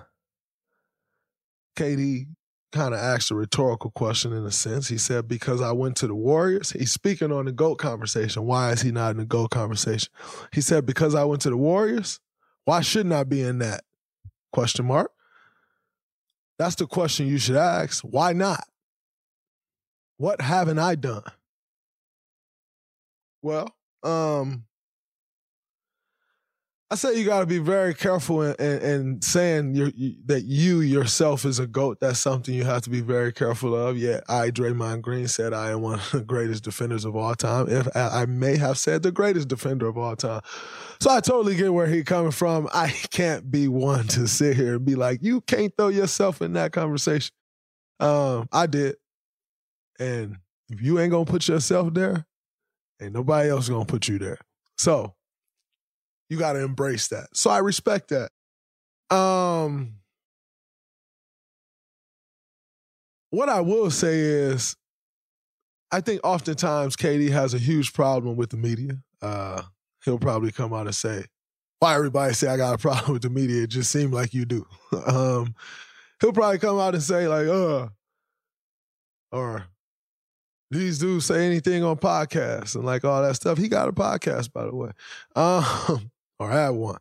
KD 1.77 2.25
kind 2.73 2.93
of 2.93 2.99
asked 2.99 3.31
a 3.31 3.35
rhetorical 3.35 3.91
question 3.91 4.33
in 4.33 4.45
a 4.45 4.51
sense. 4.51 4.87
He 4.89 4.97
said, 4.97 5.27
Because 5.27 5.61
I 5.61 5.71
went 5.71 5.95
to 5.97 6.07
the 6.07 6.15
Warriors. 6.15 6.71
He's 6.71 6.91
speaking 6.91 7.31
on 7.31 7.45
the 7.45 7.51
GOAT 7.51 7.75
conversation. 7.75 8.45
Why 8.45 8.71
is 8.71 8.81
he 8.81 8.91
not 8.91 9.11
in 9.11 9.17
the 9.17 9.25
GOAT 9.25 9.51
conversation? 9.51 10.09
He 10.51 10.61
said, 10.61 10.85
Because 10.85 11.15
I 11.15 11.23
went 11.23 11.41
to 11.43 11.49
the 11.49 11.57
Warriors. 11.57 12.19
Why 12.65 12.81
shouldn't 12.81 13.13
I 13.13 13.23
be 13.23 13.41
in 13.41 13.59
that? 13.59 13.83
Question 14.51 14.85
mark. 14.85 15.11
That's 16.59 16.75
the 16.75 16.87
question 16.87 17.27
you 17.27 17.37
should 17.37 17.55
ask. 17.55 18.03
Why 18.03 18.33
not? 18.33 18.63
What 20.17 20.41
haven't 20.41 20.79
I 20.79 20.95
done? 20.95 21.23
Well, 23.41 23.75
um, 24.03 24.65
I 26.89 26.95
say 26.95 27.19
you 27.19 27.25
got 27.25 27.41
to 27.41 27.45
be 27.45 27.57
very 27.57 27.93
careful 27.93 28.41
in, 28.43 28.55
in, 28.59 28.81
in 28.81 29.21
saying 29.21 29.75
you 29.75 29.91
that 30.25 30.43
you 30.45 30.79
yourself 30.79 31.43
is 31.43 31.59
a 31.59 31.67
goat. 31.67 31.97
That's 31.99 32.19
something 32.19 32.53
you 32.53 32.63
have 32.63 32.83
to 32.83 32.89
be 32.89 33.01
very 33.01 33.33
careful 33.33 33.75
of. 33.75 33.97
Yeah, 33.97 34.21
I, 34.29 34.51
Draymond 34.51 35.01
Green, 35.01 35.27
said 35.27 35.53
I 35.53 35.71
am 35.71 35.81
one 35.81 35.95
of 35.99 36.11
the 36.11 36.21
greatest 36.21 36.63
defenders 36.63 37.03
of 37.03 37.13
all 37.13 37.35
time. 37.35 37.67
If 37.67 37.89
I, 37.93 38.21
I 38.21 38.25
may 38.25 38.55
have 38.55 38.77
said 38.77 39.03
the 39.03 39.11
greatest 39.11 39.49
defender 39.49 39.85
of 39.87 39.97
all 39.97 40.15
time, 40.15 40.39
so 41.01 41.09
I 41.09 41.19
totally 41.19 41.55
get 41.55 41.73
where 41.73 41.87
he's 41.87 42.05
coming 42.05 42.31
from. 42.31 42.69
I 42.73 42.87
can't 43.11 43.51
be 43.51 43.67
one 43.67 44.07
to 44.09 44.25
sit 44.25 44.55
here 44.55 44.75
and 44.75 44.85
be 44.85 44.95
like, 44.95 45.19
you 45.21 45.41
can't 45.41 45.73
throw 45.77 45.89
yourself 45.89 46.41
in 46.41 46.53
that 46.53 46.71
conversation. 46.71 47.33
Um, 47.99 48.47
I 48.53 48.65
did, 48.65 48.95
and 49.99 50.37
if 50.69 50.81
you 50.81 50.99
ain't 50.99 51.11
gonna 51.11 51.25
put 51.25 51.49
yourself 51.49 51.93
there, 51.93 52.25
ain't 53.01 53.11
nobody 53.11 53.49
else 53.49 53.67
gonna 53.67 53.83
put 53.83 54.07
you 54.07 54.19
there. 54.19 54.37
So 54.77 55.16
you 56.29 56.37
got 56.37 56.53
to 56.53 56.59
embrace 56.59 57.07
that. 57.09 57.27
So 57.33 57.49
I 57.49 57.59
respect 57.59 58.09
that. 58.09 59.15
Um, 59.15 59.93
what 63.29 63.49
I 63.49 63.61
will 63.61 63.91
say 63.91 64.19
is, 64.19 64.75
I 65.91 66.01
think 66.01 66.21
oftentimes 66.23 66.97
KD 66.97 67.29
has 67.29 67.53
a 67.53 67.57
huge 67.57 67.93
problem 67.93 68.35
with 68.35 68.49
the 68.49 68.57
media. 68.57 68.97
Uh, 69.21 69.61
he'll 70.03 70.19
probably 70.19 70.51
come 70.51 70.73
out 70.73 70.85
and 70.85 70.95
say, 70.95 71.25
"Why 71.79 71.95
everybody 71.95 72.33
say 72.33 72.47
I 72.47 72.57
got 72.57 72.75
a 72.75 72.77
problem 72.81 73.13
with 73.13 73.21
the 73.21 73.29
media? 73.29 73.63
It 73.63 73.69
just 73.69 73.91
seemed 73.91 74.13
like 74.13 74.33
you 74.33 74.45
do." 74.45 74.65
um, 75.07 75.55
he'll 76.19 76.33
probably 76.33 76.59
come 76.59 76.77
out 76.77 76.93
and 76.93 77.03
say 77.03 77.27
like, 77.27 77.47
"Uh," 77.47 77.87
or 79.31 79.67
these 80.69 80.99
dudes 80.99 81.25
say 81.25 81.45
anything 81.45 81.83
on 81.83 81.95
podcasts 81.97 82.75
and 82.75 82.83
like 82.83 83.05
all 83.05 83.21
that 83.21 83.35
stuff. 83.35 83.57
He 83.57 83.69
got 83.69 83.87
a 83.87 83.93
podcast, 83.93 84.51
by 84.51 84.65
the 84.65 84.75
way. 84.75 84.91
Um, 85.35 86.11
or 86.39 86.49
had 86.49 86.69
one. 86.69 86.97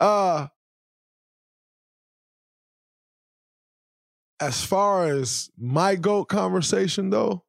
Uh 0.00 0.48
as 4.40 4.64
far 4.64 5.06
as 5.06 5.50
my 5.58 5.96
GOAT 5.96 6.24
conversation 6.26 7.10
though, 7.10 7.44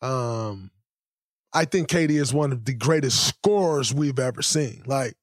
um, 0.00 0.70
I 1.52 1.64
think 1.64 1.88
KD 1.88 2.10
is 2.10 2.32
one 2.32 2.52
of 2.52 2.64
the 2.64 2.72
greatest 2.72 3.26
scorers 3.26 3.92
we've 3.92 4.18
ever 4.18 4.40
seen. 4.40 4.82
Like 4.86 5.14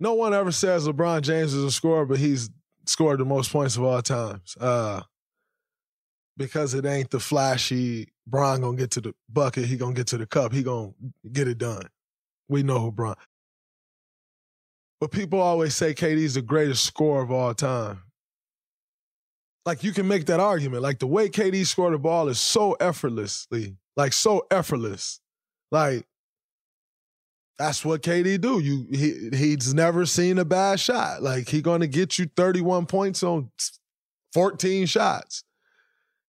no 0.00 0.14
one 0.14 0.34
ever 0.34 0.50
says 0.50 0.88
LeBron 0.88 1.22
James 1.22 1.52
is 1.54 1.62
a 1.62 1.70
scorer, 1.70 2.06
but 2.06 2.18
he's 2.18 2.50
scored 2.86 3.20
the 3.20 3.24
most 3.24 3.52
points 3.52 3.76
of 3.76 3.84
all 3.84 4.02
times. 4.02 4.56
Uh 4.60 5.02
because 6.38 6.72
it 6.72 6.86
ain't 6.86 7.10
the 7.10 7.20
flashy 7.20 8.08
Bron 8.26 8.62
gonna 8.62 8.76
get 8.76 8.90
to 8.92 9.00
the 9.02 9.14
bucket, 9.28 9.66
he 9.66 9.76
gonna 9.76 9.94
get 9.94 10.06
to 10.08 10.18
the 10.18 10.26
cup, 10.26 10.52
he 10.52 10.62
gonna 10.62 10.92
get 11.30 11.46
it 11.48 11.58
done. 11.58 11.86
We 12.52 12.62
know 12.62 12.78
who 12.78 12.92
Bron. 12.92 13.16
But 15.00 15.10
people 15.10 15.40
always 15.40 15.74
say 15.74 15.94
KD's 15.94 16.34
the 16.34 16.42
greatest 16.42 16.84
scorer 16.84 17.22
of 17.22 17.32
all 17.32 17.54
time. 17.54 18.02
Like 19.66 19.82
you 19.82 19.92
can 19.92 20.06
make 20.06 20.26
that 20.26 20.38
argument. 20.38 20.82
Like 20.82 21.00
the 21.00 21.06
way 21.08 21.28
KD 21.28 21.66
scored 21.66 21.94
the 21.94 21.98
ball 21.98 22.28
is 22.28 22.38
so 22.38 22.74
effortlessly 22.74 23.76
like 23.96 24.12
so 24.12 24.46
effortless. 24.50 25.20
Like 25.70 26.06
that's 27.58 27.84
what 27.84 28.02
KD 28.02 28.40
do. 28.40 28.60
You 28.60 28.86
he 28.90 29.30
he's 29.36 29.74
never 29.74 30.06
seen 30.06 30.38
a 30.38 30.44
bad 30.44 30.80
shot. 30.80 31.22
Like 31.22 31.48
he 31.48 31.62
gonna 31.62 31.86
get 31.86 32.18
you 32.18 32.30
31 32.36 32.86
points 32.86 33.22
on 33.22 33.50
14 34.32 34.86
shots. 34.86 35.44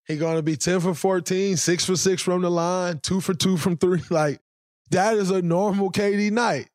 He 0.06 0.16
gonna 0.16 0.42
be 0.42 0.56
10 0.56 0.80
for 0.80 0.94
14, 0.94 1.56
6 1.56 1.84
for 1.84 1.96
6 1.96 2.22
from 2.22 2.42
the 2.42 2.50
line, 2.50 3.00
2 3.00 3.20
for 3.20 3.34
2 3.34 3.56
from 3.56 3.76
3. 3.76 4.02
Like 4.10 4.40
that 4.90 5.16
is 5.16 5.30
a 5.30 5.42
normal 5.42 5.90
KD 5.90 6.30
night. 6.30 6.68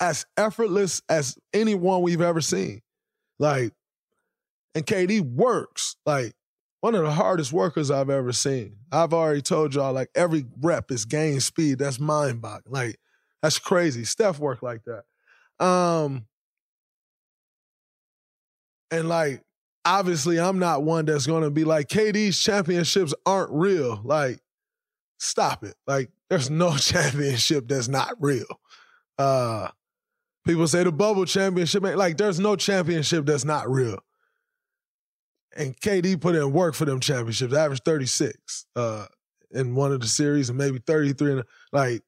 As 0.00 0.26
effortless 0.36 1.00
as 1.08 1.36
anyone 1.52 2.02
we've 2.02 2.20
ever 2.20 2.40
seen. 2.40 2.82
Like, 3.38 3.72
and 4.74 4.84
KD 4.84 5.20
works. 5.20 5.96
Like, 6.04 6.34
one 6.80 6.96
of 6.96 7.04
the 7.04 7.12
hardest 7.12 7.52
workers 7.52 7.90
I've 7.90 8.10
ever 8.10 8.32
seen. 8.32 8.76
I've 8.90 9.12
already 9.12 9.42
told 9.42 9.74
y'all, 9.74 9.92
like, 9.92 10.10
every 10.14 10.44
rep 10.60 10.90
is 10.90 11.04
gain 11.04 11.38
speed. 11.40 11.78
That's 11.78 12.00
mind 12.00 12.42
boggling. 12.42 12.72
Like, 12.72 12.98
that's 13.42 13.58
crazy. 13.58 14.04
Steph 14.04 14.38
work 14.38 14.62
like 14.62 14.82
that. 14.84 15.04
Um, 15.64 16.26
and 18.90 19.08
like, 19.08 19.42
obviously, 19.84 20.38
I'm 20.38 20.58
not 20.58 20.82
one 20.82 21.04
that's 21.04 21.26
gonna 21.26 21.50
be 21.50 21.64
like, 21.64 21.88
KD's 21.88 22.38
championships 22.38 23.14
aren't 23.26 23.50
real. 23.52 24.00
Like, 24.04 24.40
stop 25.18 25.64
it. 25.64 25.74
Like, 25.86 26.10
there's 26.32 26.48
no 26.48 26.74
championship 26.78 27.68
that's 27.68 27.88
not 27.88 28.14
real. 28.18 28.46
Uh 29.18 29.68
people 30.46 30.66
say 30.66 30.82
the 30.82 30.90
bubble 30.90 31.26
championship, 31.26 31.82
like, 31.82 32.16
there's 32.16 32.40
no 32.40 32.56
championship 32.56 33.26
that's 33.26 33.44
not 33.44 33.70
real. 33.70 33.98
And 35.54 35.78
KD 35.78 36.18
put 36.18 36.34
in 36.34 36.52
work 36.52 36.74
for 36.74 36.86
them 36.86 37.00
championships, 37.00 37.52
average 37.52 37.82
36 37.84 38.66
uh 38.74 39.06
in 39.50 39.74
one 39.74 39.92
of 39.92 40.00
the 40.00 40.06
series 40.06 40.48
and 40.48 40.56
maybe 40.56 40.78
33 40.78 41.32
and 41.32 41.42
like 41.70 42.00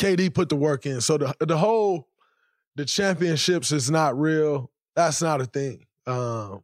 KD 0.00 0.34
put 0.34 0.48
the 0.48 0.56
work 0.56 0.84
in. 0.84 1.00
So 1.00 1.16
the 1.16 1.32
the 1.38 1.56
whole 1.56 2.08
the 2.74 2.84
championships 2.84 3.70
is 3.70 3.88
not 3.88 4.18
real. 4.18 4.72
That's 4.96 5.22
not 5.22 5.40
a 5.40 5.46
thing. 5.46 5.86
Um, 6.08 6.62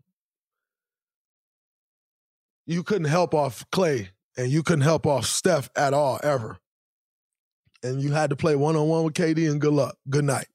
you 2.66 2.82
couldn't 2.82 3.08
help 3.08 3.32
off 3.32 3.64
Klay 3.70 4.08
and 4.36 4.50
you 4.50 4.62
couldn't 4.62 4.82
help 4.82 5.06
off 5.06 5.26
Steph 5.26 5.70
at 5.76 5.94
all 5.94 6.18
ever. 6.22 6.58
And 7.82 8.00
you 8.00 8.12
had 8.12 8.30
to 8.30 8.36
play 8.36 8.54
one 8.54 8.76
on 8.76 8.88
one 8.88 9.04
with 9.04 9.14
KD 9.14 9.50
and 9.50 9.60
good 9.60 9.72
luck, 9.72 9.96
good 10.08 10.24
night. 10.24 10.46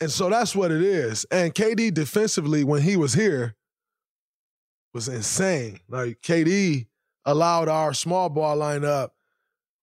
And 0.00 0.10
so 0.10 0.28
that's 0.28 0.54
what 0.54 0.70
it 0.70 0.82
is. 0.82 1.24
And 1.30 1.54
KD 1.54 1.92
defensively, 1.92 2.64
when 2.64 2.82
he 2.82 2.96
was 2.96 3.14
here, 3.14 3.56
was 4.92 5.08
insane. 5.08 5.80
Like 5.88 6.20
KD 6.22 6.86
allowed 7.24 7.68
our 7.68 7.92
small 7.92 8.28
ball 8.28 8.56
lineup. 8.56 9.10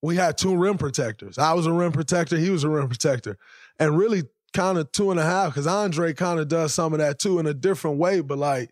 We 0.01 0.15
had 0.15 0.37
two 0.37 0.55
rim 0.55 0.77
protectors. 0.77 1.37
I 1.37 1.53
was 1.53 1.65
a 1.65 1.73
rim 1.73 1.91
protector. 1.91 2.37
He 2.37 2.49
was 2.49 2.63
a 2.63 2.69
rim 2.69 2.87
protector. 2.87 3.37
And 3.79 3.97
really 3.97 4.23
kind 4.53 4.77
of 4.77 4.91
two 4.91 5.11
and 5.11 5.19
a 5.19 5.23
half, 5.23 5.49
because 5.49 5.67
Andre 5.67 6.13
kind 6.13 6.39
of 6.39 6.47
does 6.47 6.73
some 6.73 6.93
of 6.93 6.99
that 6.99 7.19
too 7.19 7.39
in 7.39 7.45
a 7.45 7.53
different 7.53 7.97
way, 7.97 8.21
but 8.21 8.37
like 8.37 8.71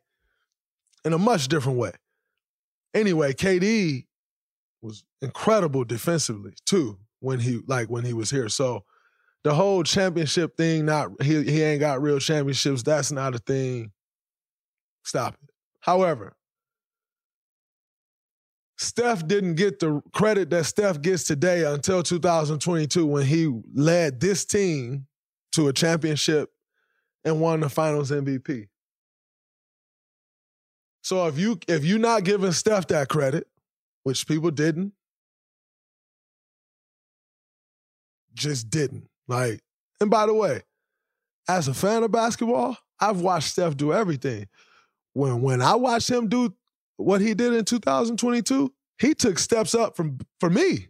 in 1.06 1.14
a 1.14 1.18
much 1.18 1.48
different 1.48 1.78
way. 1.78 1.92
Anyway, 2.93 3.34
KD 3.34 4.06
was 4.82 5.04
incredible 5.21 5.84
defensively 5.84 6.54
too 6.65 6.97
when 7.19 7.39
he 7.39 7.62
like 7.67 7.89
when 7.89 8.06
he 8.06 8.13
was 8.13 8.30
here. 8.30 8.49
So 8.49 8.84
the 9.43 9.54
whole 9.54 9.84
championship 9.84 10.58
thing, 10.58 10.86
not 10.86 11.10
he 11.21 11.43
he 11.43 11.62
ain't 11.62 11.80
got 11.80 12.02
real 12.02 12.19
championships. 12.19 12.84
That's 12.84 13.12
not 13.12 13.36
a 13.36 13.39
thing. 13.39 13.91
Stop 15.04 15.36
it. 15.36 15.49
However, 15.82 16.36
Steph 18.78 19.28
didn't 19.28 19.56
get 19.56 19.80
the 19.80 20.02
credit 20.13 20.49
that 20.52 20.65
Steph 20.65 21.02
gets 21.02 21.25
today 21.25 21.65
until 21.65 22.02
2022 22.02 23.06
when 23.06 23.25
he 23.25 23.52
led 23.73 24.19
this 24.21 24.45
team 24.45 25.06
to 25.52 25.67
a 25.67 25.73
championship 25.73 26.49
and 27.25 27.41
won 27.41 27.60
the 27.60 27.69
Finals 27.69 28.12
MVP. 28.12 28.67
So 31.02 31.28
if 31.28 31.38
you 31.38 31.60
if 31.68 31.86
you're 31.86 32.00
not 32.00 32.24
giving 32.24 32.52
Steph 32.52 32.88
that 32.88 33.10
credit, 33.10 33.48
which 34.04 34.28
people 34.28 34.52
didn't, 34.52 34.94
just 38.34 38.70
didn't. 38.70 39.10
Like, 39.28 39.62
and 40.02 40.10
by 40.10 40.26
the 40.26 40.34
way, 40.34 40.64
as 41.48 41.68
a 41.68 41.74
fan 41.74 42.04
of 42.04 42.12
basketball, 42.12 42.78
I've 43.00 43.22
watched 43.22 43.50
Steph 43.50 43.78
do 43.78 43.94
everything. 43.94 44.48
When 45.14 45.42
when 45.42 45.62
I 45.62 45.76
watched 45.76 46.10
him 46.10 46.28
do 46.28 46.54
what 46.98 47.22
he 47.22 47.34
did 47.34 47.54
in 47.54 47.66
2022, 47.66 48.74
he 49.00 49.14
took 49.14 49.40
steps 49.40 49.74
up 49.74 49.96
from 49.96 50.20
for 50.40 50.50
me. 50.50 50.90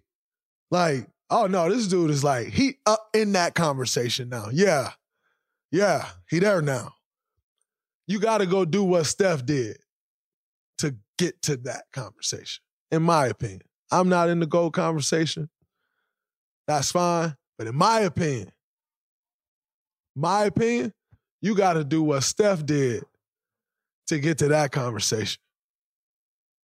Like, 0.72 1.08
oh 1.30 1.48
no, 1.48 1.70
this 1.70 1.88
dude 1.88 2.12
is 2.12 2.24
like 2.24 2.48
he 2.48 2.78
up 2.86 3.10
in 3.14 3.34
that 3.34 3.56
conversation 3.56 4.30
now. 4.30 4.48
Yeah. 4.52 4.92
Yeah, 5.72 6.08
he 6.28 6.40
there 6.40 6.64
now. 6.64 6.96
You 8.08 8.20
got 8.20 8.40
to 8.40 8.48
go 8.48 8.66
do 8.66 8.84
what 8.84 9.06
Steph 9.06 9.46
did 9.46 9.78
get 11.20 11.42
to 11.44 11.58
that 11.58 11.84
conversation, 11.92 12.64
in 12.92 13.04
my 13.04 13.28
opinion. 13.28 13.62
I'm 13.92 14.08
not 14.08 14.30
in 14.30 14.40
the 14.40 14.46
GOAT 14.46 14.72
conversation. 14.72 15.50
That's 16.68 16.92
fine. 16.92 17.36
But 17.58 17.68
in 17.68 17.76
my 17.76 18.00
opinion, 18.02 18.52
my 20.16 20.46
opinion, 20.46 20.94
you 21.42 21.56
got 21.56 21.74
to 21.74 21.84
do 21.84 22.02
what 22.02 22.24
Steph 22.24 22.66
did 22.66 23.04
to 24.08 24.20
get 24.20 24.38
to 24.40 24.48
that 24.50 24.72
conversation. 24.72 25.42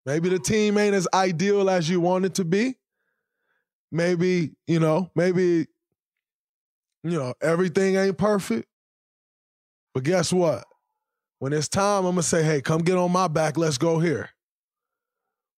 Maybe 0.04 0.28
the 0.28 0.38
team 0.38 0.76
ain't 0.76 0.94
as 0.94 1.08
ideal 1.14 1.70
as 1.70 1.88
you 1.88 2.00
want 2.00 2.26
it 2.26 2.34
to 2.34 2.44
be. 2.44 2.76
Maybe, 3.90 4.52
you 4.66 4.80
know, 4.80 5.10
maybe, 5.14 5.66
you 7.04 7.18
know, 7.18 7.34
everything 7.40 7.96
ain't 7.96 8.18
perfect. 8.18 8.66
But 9.94 10.04
guess 10.04 10.32
what? 10.32 10.64
When 11.38 11.52
it's 11.52 11.68
time, 11.68 12.04
I'm 12.04 12.12
gonna 12.12 12.22
say, 12.22 12.42
hey, 12.42 12.60
come 12.60 12.82
get 12.82 12.98
on 12.98 13.12
my 13.12 13.28
back, 13.28 13.56
let's 13.56 13.78
go 13.78 13.98
here. 13.98 14.30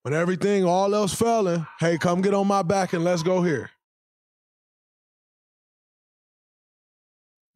When 0.05 0.13
everything, 0.13 0.67
all 0.67 0.95
else 0.95 1.15
failing, 1.15 1.67
hey, 1.81 1.97
come 1.97 2.21
get 2.21 2.35
on 2.35 2.47
my 2.47 2.61
back 2.61 2.93
and 2.93 3.03
let's 3.03 3.23
go 3.23 3.43
here. 3.43 3.71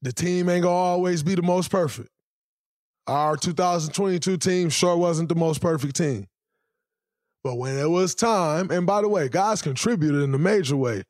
The 0.01 0.15
team 0.15 0.49
ain't 0.49 0.63
gonna 0.63 0.75
always 0.75 1.23
be 1.23 1.35
the 1.35 1.43
most 1.43 1.71
perfect. 1.71 2.09
Our 3.07 3.37
2022 3.37 4.39
team 4.39 4.71
sure 4.71 4.97
wasn't 4.97 5.29
the 5.29 5.35
most 5.35 5.61
perfect 5.61 5.97
team. 5.97 6.27
But 7.45 7.57
when 7.57 7.77
it 7.77 7.91
was 7.91 8.15
time, 8.15 8.71
and 8.71 8.87
by 8.87 9.03
the 9.03 9.09
way, 9.09 9.29
guys 9.29 9.61
contributed 9.61 10.23
in 10.23 10.35
a 10.35 10.39
major 10.39 10.77
way. 10.77 11.03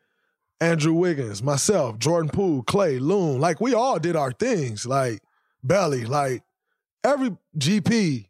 Andrew 0.61 0.93
Wiggins, 0.93 1.41
myself, 1.41 2.01
Jordan 2.01 2.31
Poole, 2.31 2.65
Klay, 2.65 3.01
Loon, 3.01 3.41
like 3.41 3.61
we 3.61 3.75
all 3.75 4.01
did 4.01 4.17
our 4.17 4.33
things. 4.33 4.85
Like 4.85 5.23
Belly, 5.63 6.05
like 6.05 6.43
every 7.05 7.37
GP, 7.57 8.27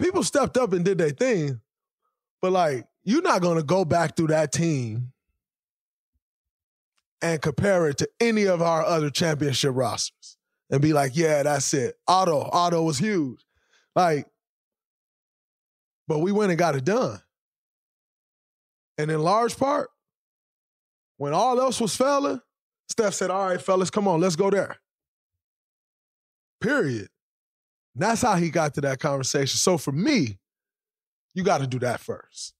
people 0.00 0.24
stepped 0.24 0.56
up 0.56 0.72
and 0.72 0.84
did 0.84 0.98
their 0.98 1.10
thing. 1.10 1.60
But 2.42 2.52
like, 2.52 2.86
you're 3.04 3.22
not 3.22 3.40
gonna 3.40 3.62
go 3.62 3.84
back 3.84 4.16
through 4.16 4.26
that 4.28 4.52
team 4.52 5.12
and 7.22 7.40
compare 7.40 7.88
it 7.88 7.98
to 7.98 8.08
any 8.20 8.46
of 8.46 8.60
our 8.60 8.84
other 8.84 9.08
championship 9.08 9.70
rosters 9.74 10.36
and 10.68 10.82
be 10.82 10.92
like, 10.92 11.12
yeah, 11.14 11.44
that's 11.44 11.72
it. 11.72 11.94
Otto, 12.08 12.50
Otto 12.52 12.82
was 12.82 12.98
huge. 12.98 13.44
Like, 13.94 14.26
but 16.08 16.18
we 16.18 16.32
went 16.32 16.50
and 16.50 16.58
got 16.58 16.74
it 16.74 16.84
done. 16.84 17.20
And 18.98 19.10
in 19.10 19.22
large 19.22 19.56
part, 19.56 19.90
when 21.16 21.32
all 21.32 21.60
else 21.60 21.80
was 21.80 21.96
failing, 21.96 22.40
Steph 22.88 23.14
said, 23.14 23.30
all 23.30 23.46
right, 23.46 23.62
fellas, 23.62 23.90
come 23.90 24.08
on, 24.08 24.20
let's 24.20 24.36
go 24.36 24.50
there. 24.50 24.76
Period. 26.60 27.08
And 27.94 28.02
that's 28.02 28.22
how 28.22 28.34
he 28.34 28.50
got 28.50 28.74
to 28.74 28.80
that 28.82 28.98
conversation. 28.98 29.58
So 29.58 29.78
for 29.78 29.92
me, 29.92 30.38
you 31.34 31.42
got 31.42 31.58
to 31.58 31.66
do 31.66 31.78
that 31.80 32.00
first. 32.00 32.54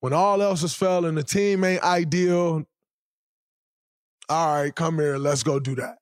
When 0.00 0.12
all 0.12 0.42
else 0.42 0.62
is 0.62 0.74
failing, 0.74 1.14
the 1.14 1.22
team 1.22 1.64
ain't 1.64 1.82
ideal. 1.82 2.64
All 4.28 4.62
right, 4.62 4.74
come 4.74 4.98
here, 4.98 5.18
let's 5.18 5.42
go 5.42 5.58
do 5.58 5.74
that. 5.76 5.96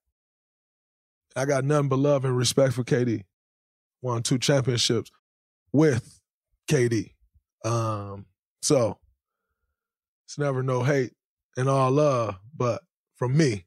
I 1.34 1.44
got 1.44 1.64
nothing 1.64 1.88
but 1.88 1.98
love 1.98 2.24
and 2.24 2.36
respect 2.36 2.74
for 2.74 2.84
KD. 2.84 3.24
Won 4.02 4.22
two 4.22 4.38
championships 4.38 5.10
with 5.72 6.20
KD. 6.68 7.12
Um, 7.64 8.26
so 8.60 8.98
it's 10.26 10.38
never 10.38 10.62
no 10.62 10.82
hate 10.82 11.12
and 11.56 11.68
all 11.68 11.90
love, 11.90 12.36
but 12.56 12.82
from 13.16 13.36
me, 13.36 13.66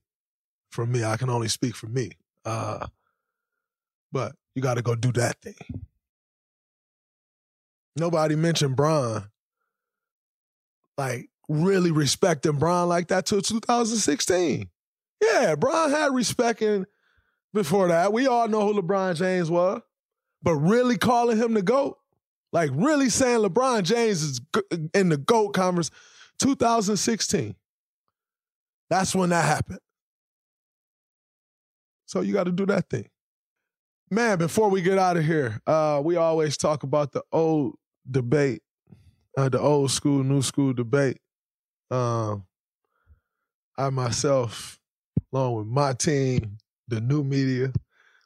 from 0.70 0.92
me, 0.92 1.04
I 1.04 1.18
can 1.18 1.30
only 1.30 1.48
speak 1.48 1.76
for 1.76 1.88
me. 1.88 2.12
Uh, 2.44 2.88
but 4.12 4.36
you 4.54 4.62
got 4.62 4.76
to 4.76 4.82
go 4.82 4.96
do 4.96 5.12
that 5.14 5.42
thing. 5.42 5.56
Nobody 7.96 8.36
mentioned 8.36 8.76
Bron. 8.76 9.30
Like 10.98 11.30
really 11.48 11.92
respecting 11.92 12.58
Bron 12.58 12.90
like 12.90 13.08
that 13.10 13.26
till 13.26 13.42
2016. 13.42 14.70
Yeah, 15.22 15.56
Bron 15.56 15.92
had 15.92 16.14
respect 16.14 16.62
in 16.62 16.86
before 17.54 17.88
that. 17.88 18.14
We 18.14 18.28
all 18.28 18.48
know 18.48 18.66
who 18.68 18.82
LeBron 18.82 19.16
James 19.16 19.50
was, 19.50 19.82
but 20.44 20.56
really 20.56 20.98
calling 20.98 21.38
him 21.38 21.54
the 21.54 21.62
GOAT 21.62 21.98
Like 22.52 22.72
really 22.74 23.10
saying 23.10 23.40
LeBron 23.40 23.84
James 23.84 24.22
is 24.22 24.42
in 24.94 25.10
the 25.10 25.18
GOAT 25.18 25.54
conference 25.54 25.90
2016. 26.40 27.56
That's 28.90 29.16
when 29.16 29.30
that 29.30 29.46
happened. 29.46 29.80
So 32.06 32.22
you 32.22 32.34
got 32.34 32.44
to 32.44 32.52
do 32.52 32.66
that 32.68 32.90
thing. 32.90 33.10
Man, 34.12 34.38
before 34.38 34.70
we 34.70 34.82
get 34.82 35.00
out 35.00 35.18
of 35.18 35.26
here, 35.26 35.60
uh, 35.66 36.00
we 36.04 36.16
always 36.16 36.58
talk 36.58 36.84
about 36.84 37.12
the 37.12 37.24
old 37.32 37.78
debate, 38.10 38.62
uh, 39.38 39.50
the 39.50 39.60
old 39.60 39.92
school, 39.92 40.24
new 40.24 40.42
school 40.42 40.74
debate. 40.74 41.20
Um, 41.92 42.46
I 43.78 43.90
myself, 43.90 44.80
along 45.34 45.56
with 45.56 45.68
my 45.68 45.94
team, 45.94 46.58
the 46.88 47.02
new 47.02 47.24
media, 47.24 47.74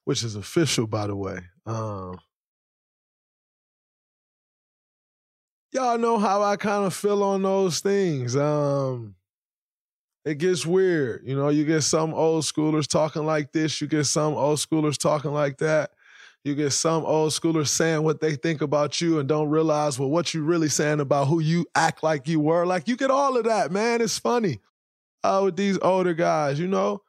which 0.05 0.23
is 0.23 0.35
official, 0.35 0.87
by 0.87 1.07
the 1.07 1.15
way. 1.15 1.39
Um, 1.65 2.19
y'all 5.71 5.97
know 5.97 6.17
how 6.17 6.41
I 6.41 6.55
kind 6.55 6.85
of 6.85 6.93
feel 6.93 7.23
on 7.23 7.41
those 7.43 7.79
things. 7.79 8.35
Um, 8.35 9.15
it 10.25 10.35
gets 10.37 10.65
weird. 10.65 11.25
You 11.25 11.35
know, 11.35 11.49
you 11.49 11.65
get 11.65 11.81
some 11.81 12.13
old 12.13 12.43
schoolers 12.43 12.87
talking 12.87 13.25
like 13.25 13.51
this, 13.51 13.79
you 13.81 13.87
get 13.87 14.05
some 14.05 14.33
old 14.33 14.59
schoolers 14.59 14.97
talking 14.97 15.31
like 15.31 15.57
that. 15.59 15.91
You 16.43 16.55
get 16.55 16.71
some 16.71 17.05
old 17.05 17.31
schoolers 17.31 17.67
saying 17.67 18.03
what 18.03 18.21
they 18.21 18.35
think 18.35 18.61
about 18.61 19.01
you 19.01 19.19
and 19.19 19.27
don't 19.27 19.49
realize, 19.49 19.99
well, 19.99 20.09
what 20.09 20.33
you 20.33 20.43
really 20.43 20.69
saying 20.69 21.01
about 21.01 21.27
who 21.27 21.39
you 21.39 21.65
act 21.75 22.01
like 22.01 22.27
you 22.27 22.39
were. 22.39 22.65
Like 22.65 22.87
you 22.87 22.95
get 22.95 23.11
all 23.11 23.37
of 23.37 23.43
that, 23.43 23.71
man. 23.71 24.01
It's 24.01 24.17
funny 24.17 24.59
uh, 25.23 25.41
with 25.43 25.57
these 25.57 25.77
older 25.81 26.13
guys, 26.13 26.59
you 26.59 26.67
know. 26.67 27.01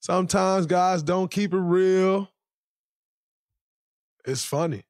Sometimes 0.00 0.66
guys 0.66 1.02
don't 1.02 1.30
keep 1.30 1.54
it 1.54 1.60
real. 1.60 2.28
It's 4.26 4.44
funny. 4.44 4.82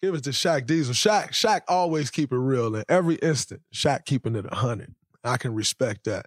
Give 0.00 0.14
it 0.14 0.24
to 0.24 0.30
Shaq 0.30 0.66
Diesel. 0.66 0.94
Shaq, 0.94 1.30
Shaq 1.30 1.62
always 1.66 2.10
keep 2.10 2.32
it 2.32 2.38
real 2.38 2.76
in 2.76 2.84
every 2.88 3.16
instant. 3.16 3.62
Shaq 3.74 4.04
keeping 4.04 4.36
it 4.36 4.44
a 4.44 4.48
100. 4.48 4.94
I 5.24 5.36
can 5.36 5.54
respect 5.54 6.04
that. 6.04 6.26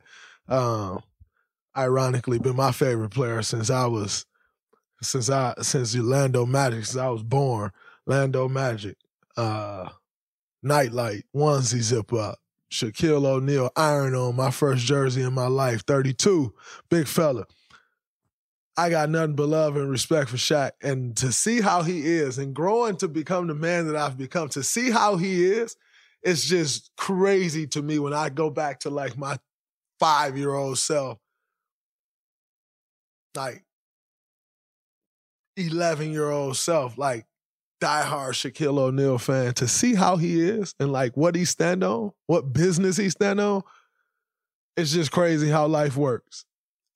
Um, 0.49 1.01
ironically, 1.77 2.39
been 2.39 2.55
my 2.55 2.71
favorite 2.71 3.11
player 3.11 3.41
since 3.41 3.69
I 3.69 3.85
was 3.85 4.25
since 5.01 5.29
I 5.29 5.53
since 5.61 5.95
Lando 5.95 6.45
Magic, 6.45 6.85
since 6.85 6.97
I 6.97 7.09
was 7.09 7.23
born. 7.23 7.71
Lando 8.05 8.47
Magic, 8.47 8.97
uh, 9.35 9.89
Nightlight, 10.63 11.25
onesie 11.35 11.81
zip 11.81 12.13
up, 12.13 12.39
Shaquille 12.71 13.25
O'Neal, 13.25 13.69
iron 13.75 14.15
on 14.15 14.35
my 14.35 14.49
first 14.49 14.85
jersey 14.85 15.21
in 15.21 15.33
my 15.33 15.47
life, 15.47 15.83
32, 15.85 16.53
big 16.89 17.07
fella. 17.07 17.45
I 18.77 18.89
got 18.89 19.09
nothing 19.09 19.35
but 19.35 19.49
love 19.49 19.75
and 19.75 19.89
respect 19.89 20.29
for 20.29 20.37
Shaq. 20.37 20.71
And 20.81 21.17
to 21.17 21.31
see 21.31 21.61
how 21.61 21.81
he 21.81 22.05
is 22.05 22.37
and 22.37 22.53
growing 22.53 22.95
to 22.97 23.07
become 23.07 23.47
the 23.47 23.55
man 23.55 23.87
that 23.87 23.95
I've 23.95 24.17
become, 24.17 24.49
to 24.49 24.63
see 24.63 24.91
how 24.91 25.17
he 25.17 25.45
is, 25.45 25.75
it's 26.21 26.45
just 26.45 26.91
crazy 26.95 27.65
to 27.67 27.81
me 27.81 27.99
when 27.99 28.13
I 28.13 28.29
go 28.29 28.49
back 28.49 28.81
to 28.81 28.89
like 28.89 29.17
my 29.17 29.37
five 29.99 30.37
year 30.37 30.53
old 30.53 30.77
self. 30.77 31.17
Like 33.35 33.63
11 35.57 36.11
year 36.11 36.29
old 36.29 36.57
self, 36.57 36.97
like 36.97 37.25
diehard 37.81 38.31
Shaquille 38.31 38.77
O'Neal 38.77 39.17
fan, 39.17 39.53
to 39.55 39.67
see 39.67 39.95
how 39.95 40.17
he 40.17 40.41
is 40.41 40.75
and 40.79 40.91
like 40.91 41.17
what 41.17 41.35
he 41.35 41.45
stand 41.45 41.83
on, 41.83 42.11
what 42.27 42.53
business 42.53 42.97
he 42.97 43.09
stand 43.09 43.39
on, 43.39 43.63
it's 44.75 44.91
just 44.91 45.11
crazy 45.11 45.49
how 45.49 45.67
life 45.67 45.97
works. 45.97 46.45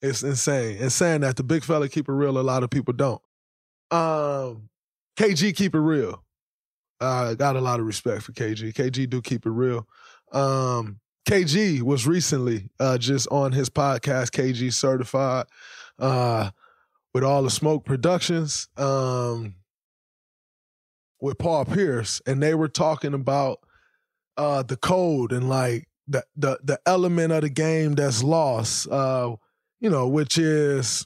It's 0.01 0.23
insane. 0.23 0.77
And 0.81 0.91
saying 0.91 1.21
that 1.21 1.35
the 1.35 1.43
big 1.43 1.63
fella 1.63 1.89
keep 1.89 2.07
it 2.07 2.13
real, 2.13 2.37
a 2.37 2.41
lot 2.41 2.63
of 2.63 2.69
people 2.69 2.93
don't. 2.93 3.21
Um, 3.91 4.69
KG 5.17 5.55
keep 5.55 5.75
it 5.75 5.79
real. 5.79 6.23
I 6.99 7.05
uh, 7.05 7.33
got 7.33 7.55
a 7.55 7.61
lot 7.61 7.79
of 7.79 7.85
respect 7.85 8.21
for 8.21 8.31
KG. 8.31 8.73
KG 8.73 9.09
do 9.09 9.21
keep 9.21 9.45
it 9.45 9.51
real. 9.51 9.87
Um, 10.31 10.99
KG 11.27 11.81
was 11.81 12.07
recently 12.07 12.69
uh, 12.79 12.97
just 12.97 13.27
on 13.29 13.51
his 13.51 13.69
podcast, 13.69 14.31
KG 14.31 14.71
Certified. 14.71 15.47
Uh, 15.99 16.51
with 17.13 17.23
all 17.23 17.43
the 17.43 17.49
smoke 17.49 17.85
productions 17.85 18.67
um, 18.77 19.55
with 21.19 21.37
Paul 21.37 21.65
Pierce, 21.65 22.21
and 22.25 22.41
they 22.41 22.55
were 22.55 22.67
talking 22.67 23.13
about 23.13 23.59
uh, 24.37 24.63
the 24.63 24.77
code 24.77 25.31
and 25.31 25.49
like 25.49 25.87
the 26.07 26.23
the 26.35 26.59
the 26.63 26.79
element 26.85 27.31
of 27.31 27.41
the 27.41 27.49
game 27.49 27.95
that's 27.95 28.23
lost. 28.23 28.87
Uh, 28.89 29.35
you 29.79 29.89
know, 29.89 30.07
which 30.07 30.37
is 30.37 31.05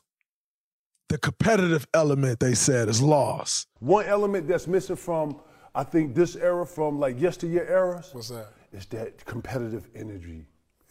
the 1.09 1.17
competitive 1.17 1.87
element. 1.93 2.39
They 2.39 2.53
said 2.53 2.89
is 2.89 3.01
lost. 3.01 3.67
One 3.79 4.05
element 4.05 4.47
that's 4.47 4.67
missing 4.67 4.95
from 4.95 5.39
I 5.73 5.83
think 5.83 6.15
this 6.15 6.37
era, 6.37 6.65
from 6.65 6.99
like 6.99 7.19
yesteryear 7.19 7.69
eras, 7.69 8.09
what's 8.13 8.29
that? 8.29 8.47
Is 8.71 8.85
that 8.87 9.25
competitive 9.25 9.89
energy 9.95 10.45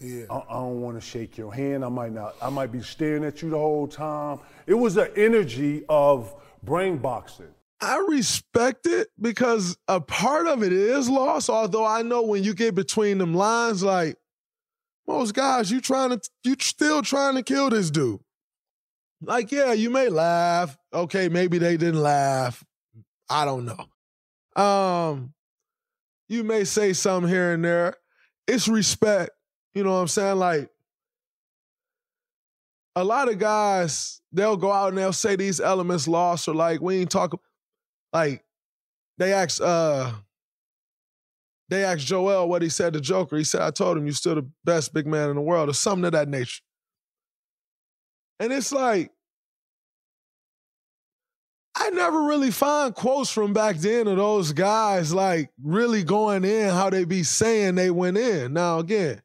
yeah. 0.05 0.25
I, 0.31 0.37
I 0.37 0.55
don't 0.55 0.81
want 0.81 1.01
to 1.01 1.07
shake 1.07 1.37
your 1.39 1.53
hand. 1.53 1.85
I 1.85 1.89
might 1.89 2.13
not. 2.13 2.37
I 2.43 2.51
might 2.51 2.71
be 2.73 2.83
staring 2.83 3.25
at 3.25 3.43
you 3.43 3.51
the 3.51 3.59
whole 3.59 3.89
time. 3.89 4.41
It 4.67 4.75
was 4.75 4.95
the 4.95 5.17
energy 5.17 5.85
of 5.89 6.35
brain 6.63 6.99
boxing. 6.99 7.49
I 7.81 8.05
respect 8.09 8.87
it 8.87 9.09
because 9.21 9.77
a 9.89 10.01
part 10.01 10.47
of 10.47 10.63
it 10.63 10.73
is 10.73 11.09
lost. 11.09 11.51
Although 11.51 11.85
I 11.85 12.03
know 12.03 12.23
when 12.23 12.45
you 12.45 12.55
get 12.55 12.75
between 12.75 13.19
them 13.19 13.35
lines, 13.35 13.83
like 13.83 14.17
most 15.07 15.35
guys, 15.35 15.71
you 15.71 15.81
trying 15.81 16.11
to, 16.11 16.21
you 16.45 16.57
still 16.61 17.03
trying 17.03 17.35
to 17.35 17.43
kill 17.43 17.71
this 17.71 17.91
dude. 17.91 18.21
Like, 19.21 19.53
yeah, 19.53 19.73
you 19.73 19.91
may 19.91 20.09
laugh. 20.09 20.77
Okay, 20.93 21.29
maybe 21.29 21.59
they 21.59 21.77
didn't 21.77 22.01
laugh. 22.01 22.65
I 23.29 23.45
don't 23.45 23.65
know. 23.65 24.63
Um, 24.63 25.35
you 26.29 26.45
may 26.45 26.65
say 26.65 26.93
something 26.93 27.31
here 27.31 27.53
and 27.53 27.65
there. 27.65 27.97
It's 28.47 28.69
respect. 28.69 29.31
You 29.75 29.85
know 29.85 29.93
what 29.93 29.99
I'm 29.99 30.09
saying? 30.09 30.37
Like, 30.37 30.71
a 32.97 33.03
lot 33.03 33.29
of 33.29 33.39
guys, 33.39 34.21
they'll 34.33 34.57
go 34.57 34.71
out 34.71 34.91
and 34.91 34.99
they'll 34.99 35.13
say 35.13 35.35
these 35.35 35.61
elements 35.61 36.07
lost 36.07 36.47
or 36.47 36.55
like, 36.55 36.81
we 36.81 36.99
ain't 36.99 37.11
talking, 37.11 37.41
like, 38.13 38.45
they 39.19 39.33
asked, 39.33 39.61
uh, 39.61 40.13
they 41.69 41.83
asked 41.83 42.07
Joel 42.07 42.49
what 42.49 42.63
he 42.63 42.69
said 42.69 42.93
to 42.93 43.01
Joker. 43.01 43.37
He 43.37 43.45
said, 43.45 43.63
I 43.63 43.71
told 43.71 43.97
him 43.97 44.07
you're 44.07 44.15
still 44.15 44.37
the 44.37 44.49
best 44.65 44.95
big 44.95 45.07
man 45.07 45.31
in 45.31 45.37
the 45.37 45.43
world, 45.43 45.69
or 45.69 45.75
something 45.75 46.05
of 46.05 46.13
that 46.13 46.29
nature. 46.29 46.63
And 48.39 48.53
it's 48.53 48.71
like, 48.71 49.11
I 51.77 51.91
never 51.91 52.23
really 52.23 52.53
find 52.53 52.95
quotes 52.95 53.31
from 53.31 53.53
back 53.53 53.77
then 53.77 54.07
of 54.07 54.17
those 54.17 54.53
guys 54.53 55.13
like 55.13 55.51
really 55.63 56.05
going 56.05 56.45
in 56.45 56.69
how 56.71 56.91
they 56.91 57.05
be 57.05 57.25
saying 57.25 57.75
they 57.75 57.91
went 57.91 58.17
in. 58.17 58.53
Now, 58.53 58.79
again, 58.79 59.21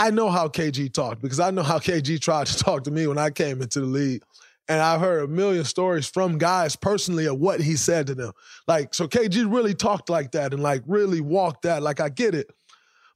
I 0.00 0.08
know 0.08 0.30
how 0.30 0.48
KG 0.48 0.90
talked 0.90 1.20
because 1.20 1.40
I 1.40 1.50
know 1.50 1.62
how 1.62 1.78
KG 1.78 2.18
tried 2.18 2.46
to 2.46 2.56
talk 2.56 2.84
to 2.84 2.90
me 2.90 3.06
when 3.06 3.18
I 3.18 3.28
came 3.28 3.60
into 3.60 3.80
the 3.80 3.86
league. 3.86 4.22
And 4.66 4.80
I've 4.80 5.00
heard 5.00 5.24
a 5.24 5.28
million 5.28 5.62
stories 5.64 6.06
from 6.06 6.38
guys 6.38 6.74
personally 6.74 7.26
of 7.26 7.38
what 7.38 7.60
he 7.60 7.76
said 7.76 8.06
to 8.06 8.14
them. 8.14 8.32
Like, 8.66 8.94
so 8.94 9.06
KG 9.06 9.52
really 9.52 9.74
talked 9.74 10.08
like 10.08 10.30
that 10.32 10.54
and 10.54 10.62
like 10.62 10.82
really 10.86 11.20
walked 11.20 11.62
that. 11.62 11.82
Like, 11.82 12.00
I 12.00 12.08
get 12.08 12.34
it. 12.34 12.50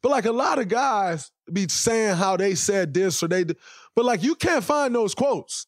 But 0.02 0.10
like 0.10 0.26
a 0.26 0.32
lot 0.32 0.58
of 0.58 0.68
guys 0.68 1.30
be 1.50 1.68
saying 1.68 2.16
how 2.16 2.36
they 2.36 2.54
said 2.54 2.92
this 2.92 3.22
or 3.22 3.28
they 3.28 3.44
did. 3.44 3.56
But 3.96 4.04
like, 4.04 4.22
you 4.22 4.34
can't 4.34 4.62
find 4.62 4.94
those 4.94 5.14
quotes. 5.14 5.66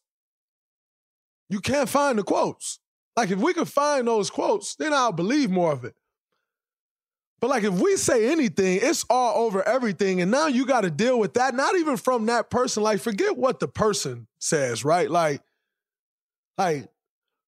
You 1.49 1.61
can't 1.61 1.89
find 1.89 2.19
the 2.19 2.23
quotes. 2.23 2.77
Like, 3.15 3.31
if 3.31 3.39
we 3.39 3.55
could 3.55 3.69
find 3.69 4.07
those 4.07 4.29
quotes, 4.29 4.75
then 4.75 4.93
I'll 4.93 5.11
believe 5.11 5.49
more 5.49 5.71
of 5.71 5.83
it. 5.83 5.95
But 7.39 7.49
like 7.49 7.63
if 7.63 7.73
we 7.73 7.97
say 7.97 8.31
anything, 8.31 8.79
it's 8.81 9.05
all 9.09 9.45
over 9.45 9.67
everything. 9.67 10.21
And 10.21 10.31
now 10.31 10.47
you 10.47 10.65
got 10.65 10.81
to 10.81 10.89
deal 10.89 11.19
with 11.19 11.35
that, 11.35 11.53
not 11.53 11.75
even 11.75 11.97
from 11.97 12.25
that 12.27 12.49
person. 12.49 12.81
Like, 12.81 12.99
forget 12.99 13.37
what 13.37 13.59
the 13.59 13.67
person 13.67 14.27
says, 14.39 14.83
right? 14.83 15.09
Like, 15.09 15.41
like, 16.57 16.89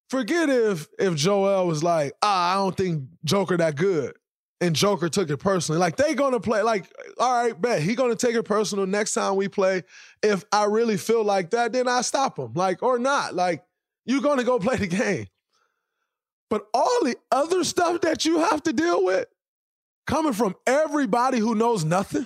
forget 0.09 0.49
if 0.49 0.87
if 0.99 1.15
Joel 1.15 1.65
was 1.65 1.83
like, 1.83 2.13
ah, 2.21 2.53
I 2.53 2.55
don't 2.55 2.77
think 2.77 3.03
Joker 3.23 3.57
that 3.57 3.75
good. 3.75 4.15
And 4.61 4.75
Joker 4.75 5.07
took 5.07 5.29
it 5.29 5.37
personally. 5.37 5.79
Like 5.79 5.95
they 5.95 6.13
gonna 6.13 6.39
play, 6.39 6.61
like, 6.61 6.85
all 7.17 7.43
right, 7.43 7.59
bet 7.59 7.81
he 7.81 7.95
gonna 7.95 8.15
take 8.15 8.35
it 8.35 8.43
personal 8.43 8.85
next 8.85 9.13
time 9.13 9.37
we 9.37 9.47
play. 9.47 9.83
If 10.21 10.43
I 10.51 10.65
really 10.65 10.97
feel 10.97 11.23
like 11.23 11.51
that, 11.51 11.71
then 11.71 11.87
I 11.87 12.01
stop 12.01 12.37
him. 12.37 12.53
Like, 12.53 12.83
or 12.83 12.99
not. 12.99 13.33
Like, 13.33 13.63
you 14.05 14.21
gonna 14.21 14.43
go 14.43 14.59
play 14.59 14.75
the 14.75 14.87
game. 14.87 15.27
But 16.49 16.65
all 16.73 16.99
the 17.03 17.15
other 17.31 17.63
stuff 17.63 18.01
that 18.01 18.25
you 18.25 18.39
have 18.39 18.61
to 18.63 18.73
deal 18.73 19.05
with, 19.05 19.27
coming 20.09 20.33
from 20.33 20.55
everybody 20.65 21.37
who 21.37 21.53
knows 21.53 21.85
nothing, 21.85 22.25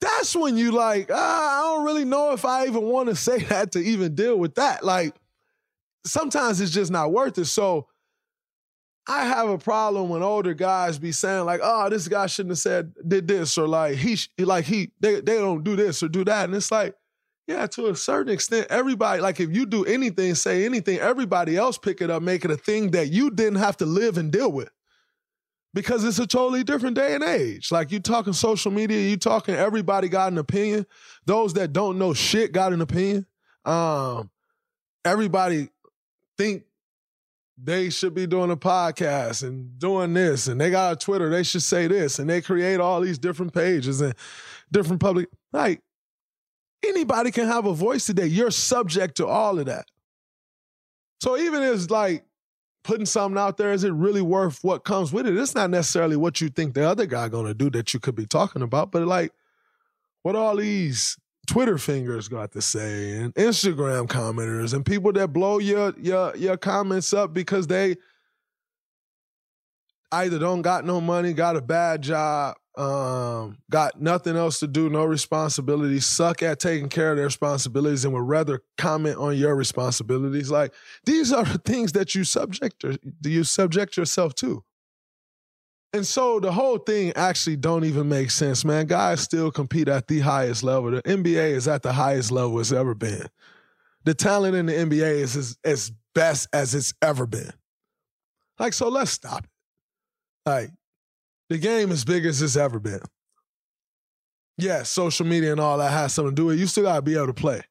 that's 0.00 0.36
when 0.36 0.58
you 0.58 0.70
like, 0.70 1.10
ah, 1.10 1.58
I 1.58 1.62
don't 1.62 1.86
really 1.86 2.04
know 2.04 2.32
if 2.32 2.44
I 2.44 2.66
even 2.66 2.82
want 2.82 3.08
to 3.08 3.16
say 3.16 3.38
that 3.44 3.72
to 3.72 3.78
even 3.80 4.14
deal 4.14 4.38
with 4.38 4.56
that. 4.56 4.84
Like, 4.84 5.14
sometimes 6.04 6.60
it's 6.60 6.70
just 6.70 6.90
not 6.90 7.12
worth 7.12 7.38
it. 7.38 7.46
So 7.46 7.88
I 9.08 9.24
have 9.24 9.48
a 9.48 9.56
problem 9.56 10.10
when 10.10 10.22
older 10.22 10.52
guys 10.52 10.98
be 10.98 11.12
saying 11.12 11.46
like, 11.46 11.60
oh, 11.62 11.88
this 11.88 12.08
guy 12.08 12.26
shouldn't 12.26 12.52
have 12.52 12.58
said 12.58 12.92
did 13.08 13.26
this 13.26 13.56
or 13.56 13.66
like 13.66 13.96
he 13.96 14.18
like 14.38 14.66
he 14.66 14.92
they 15.00 15.20
they 15.22 15.36
don't 15.38 15.64
do 15.64 15.76
this 15.76 16.02
or 16.02 16.08
do 16.08 16.24
that, 16.24 16.44
and 16.44 16.54
it's 16.54 16.70
like. 16.70 16.94
Yeah, 17.48 17.66
to 17.66 17.88
a 17.88 17.96
certain 17.96 18.32
extent, 18.32 18.68
everybody, 18.70 19.20
like 19.20 19.40
if 19.40 19.50
you 19.50 19.66
do 19.66 19.84
anything, 19.84 20.36
say 20.36 20.64
anything, 20.64 21.00
everybody 21.00 21.56
else 21.56 21.76
pick 21.76 22.00
it 22.00 22.08
up, 22.08 22.22
make 22.22 22.44
it 22.44 22.52
a 22.52 22.56
thing 22.56 22.92
that 22.92 23.10
you 23.10 23.32
didn't 23.32 23.58
have 23.58 23.76
to 23.78 23.84
live 23.84 24.16
and 24.16 24.30
deal 24.30 24.50
with. 24.50 24.70
Because 25.74 26.04
it's 26.04 26.18
a 26.18 26.26
totally 26.26 26.64
different 26.64 26.96
day 26.96 27.14
and 27.14 27.24
age. 27.24 27.72
Like 27.72 27.92
you 27.92 28.00
talking 28.00 28.32
social 28.32 28.70
media, 28.70 29.08
you 29.08 29.16
talking 29.16 29.54
everybody 29.54 30.08
got 30.08 30.32
an 30.32 30.38
opinion. 30.38 30.86
Those 31.24 31.54
that 31.54 31.72
don't 31.72 31.98
know 31.98 32.12
shit 32.12 32.52
got 32.52 32.72
an 32.72 32.80
opinion. 32.80 33.26
Um, 33.64 34.30
everybody 35.04 35.68
think 36.36 36.64
they 37.62 37.90
should 37.90 38.14
be 38.14 38.26
doing 38.26 38.50
a 38.50 38.56
podcast 38.56 39.42
and 39.42 39.78
doing 39.78 40.14
this, 40.14 40.48
and 40.48 40.60
they 40.60 40.70
got 40.70 40.92
a 40.92 40.96
Twitter, 40.96 41.30
they 41.30 41.42
should 41.42 41.62
say 41.62 41.86
this, 41.86 42.18
and 42.18 42.28
they 42.28 42.40
create 42.40 42.80
all 42.80 43.00
these 43.00 43.18
different 43.18 43.54
pages 43.54 44.00
and 44.00 44.14
different 44.70 45.00
public. 45.00 45.28
Like 45.52 45.80
anybody 46.84 47.30
can 47.30 47.46
have 47.46 47.66
a 47.66 47.74
voice 47.74 48.06
today. 48.06 48.26
You're 48.26 48.50
subject 48.50 49.16
to 49.18 49.26
all 49.26 49.58
of 49.58 49.66
that. 49.66 49.86
So 51.20 51.36
even 51.38 51.62
as 51.62 51.88
like 51.90 52.24
putting 52.84 53.06
something 53.06 53.38
out 53.38 53.56
there, 53.56 53.72
is 53.72 53.84
it 53.84 53.92
really 53.92 54.22
worth 54.22 54.62
what 54.62 54.84
comes 54.84 55.12
with 55.12 55.26
it? 55.26 55.36
It's 55.36 55.54
not 55.54 55.70
necessarily 55.70 56.16
what 56.16 56.40
you 56.40 56.48
think 56.48 56.74
the 56.74 56.88
other 56.88 57.06
guy 57.06 57.28
gonna 57.28 57.54
do 57.54 57.70
that 57.70 57.94
you 57.94 58.00
could 58.00 58.14
be 58.14 58.26
talking 58.26 58.62
about, 58.62 58.92
but 58.92 59.06
like 59.06 59.32
what 60.22 60.36
all 60.36 60.56
these 60.56 61.16
Twitter 61.46 61.78
fingers 61.78 62.28
got 62.28 62.52
to 62.52 62.62
say 62.62 63.16
and 63.16 63.34
Instagram 63.34 64.06
commenters 64.06 64.74
and 64.74 64.86
people 64.86 65.12
that 65.12 65.28
blow 65.28 65.58
your 65.58 65.94
your 65.98 66.36
your 66.36 66.56
comments 66.56 67.12
up 67.12 67.34
because 67.34 67.66
they 67.66 67.96
either 70.12 70.38
don't 70.38 70.62
got 70.62 70.84
no 70.84 71.00
money, 71.00 71.32
got 71.32 71.56
a 71.56 71.62
bad 71.62 72.02
job, 72.02 72.56
um, 72.76 73.58
got 73.70 74.00
nothing 74.00 74.36
else 74.36 74.58
to 74.60 74.66
do, 74.66 74.88
no 74.88 75.04
responsibility, 75.04 76.00
suck 76.00 76.42
at 76.42 76.58
taking 76.58 76.88
care 76.88 77.10
of 77.10 77.16
their 77.16 77.26
responsibilities, 77.26 78.04
and 78.04 78.14
would 78.14 78.26
rather 78.26 78.62
comment 78.78 79.18
on 79.18 79.36
your 79.36 79.54
responsibilities. 79.54 80.50
Like 80.50 80.72
these 81.04 81.32
are 81.32 81.44
the 81.44 81.58
things 81.58 81.92
that 81.92 82.14
you 82.14 82.24
subject 82.24 82.84
or 82.84 82.96
do 83.20 83.30
you 83.30 83.44
subject 83.44 83.96
yourself 83.96 84.34
to. 84.36 84.64
And 85.94 86.06
so 86.06 86.40
the 86.40 86.52
whole 86.52 86.78
thing 86.78 87.12
actually 87.16 87.56
don't 87.56 87.84
even 87.84 88.08
make 88.08 88.30
sense, 88.30 88.64
man. 88.64 88.86
Guys 88.86 89.20
still 89.20 89.50
compete 89.50 89.88
at 89.88 90.08
the 90.08 90.20
highest 90.20 90.62
level. 90.62 90.90
The 90.90 91.02
NBA 91.02 91.50
is 91.50 91.68
at 91.68 91.82
the 91.82 91.92
highest 91.92 92.32
level 92.32 92.58
it's 92.60 92.72
ever 92.72 92.94
been. 92.94 93.26
The 94.04 94.14
talent 94.14 94.56
in 94.56 94.66
the 94.66 94.72
NBA 94.72 95.20
is 95.20 95.36
as, 95.36 95.58
as 95.64 95.92
best 96.14 96.48
as 96.54 96.74
it's 96.74 96.94
ever 97.02 97.26
been. 97.26 97.52
Like, 98.58 98.72
so 98.72 98.88
let's 98.88 99.10
stop 99.10 99.44
it. 99.44 99.50
Like, 100.46 100.70
the 101.52 101.58
game 101.58 101.90
is 101.90 102.04
big 102.04 102.24
as 102.24 102.40
it's 102.40 102.56
ever 102.56 102.78
been. 102.78 103.02
Yeah, 104.58 104.82
social 104.84 105.26
media 105.26 105.52
and 105.52 105.60
all 105.60 105.78
that 105.78 105.90
has 105.90 106.12
something 106.12 106.34
to 106.34 106.40
do 106.40 106.46
with 106.46 106.56
it. 106.56 106.60
You 106.60 106.66
still 106.66 106.84
gotta 106.84 107.02
be 107.02 107.14
able 107.14 107.28
to 107.28 107.34
play. 107.34 107.62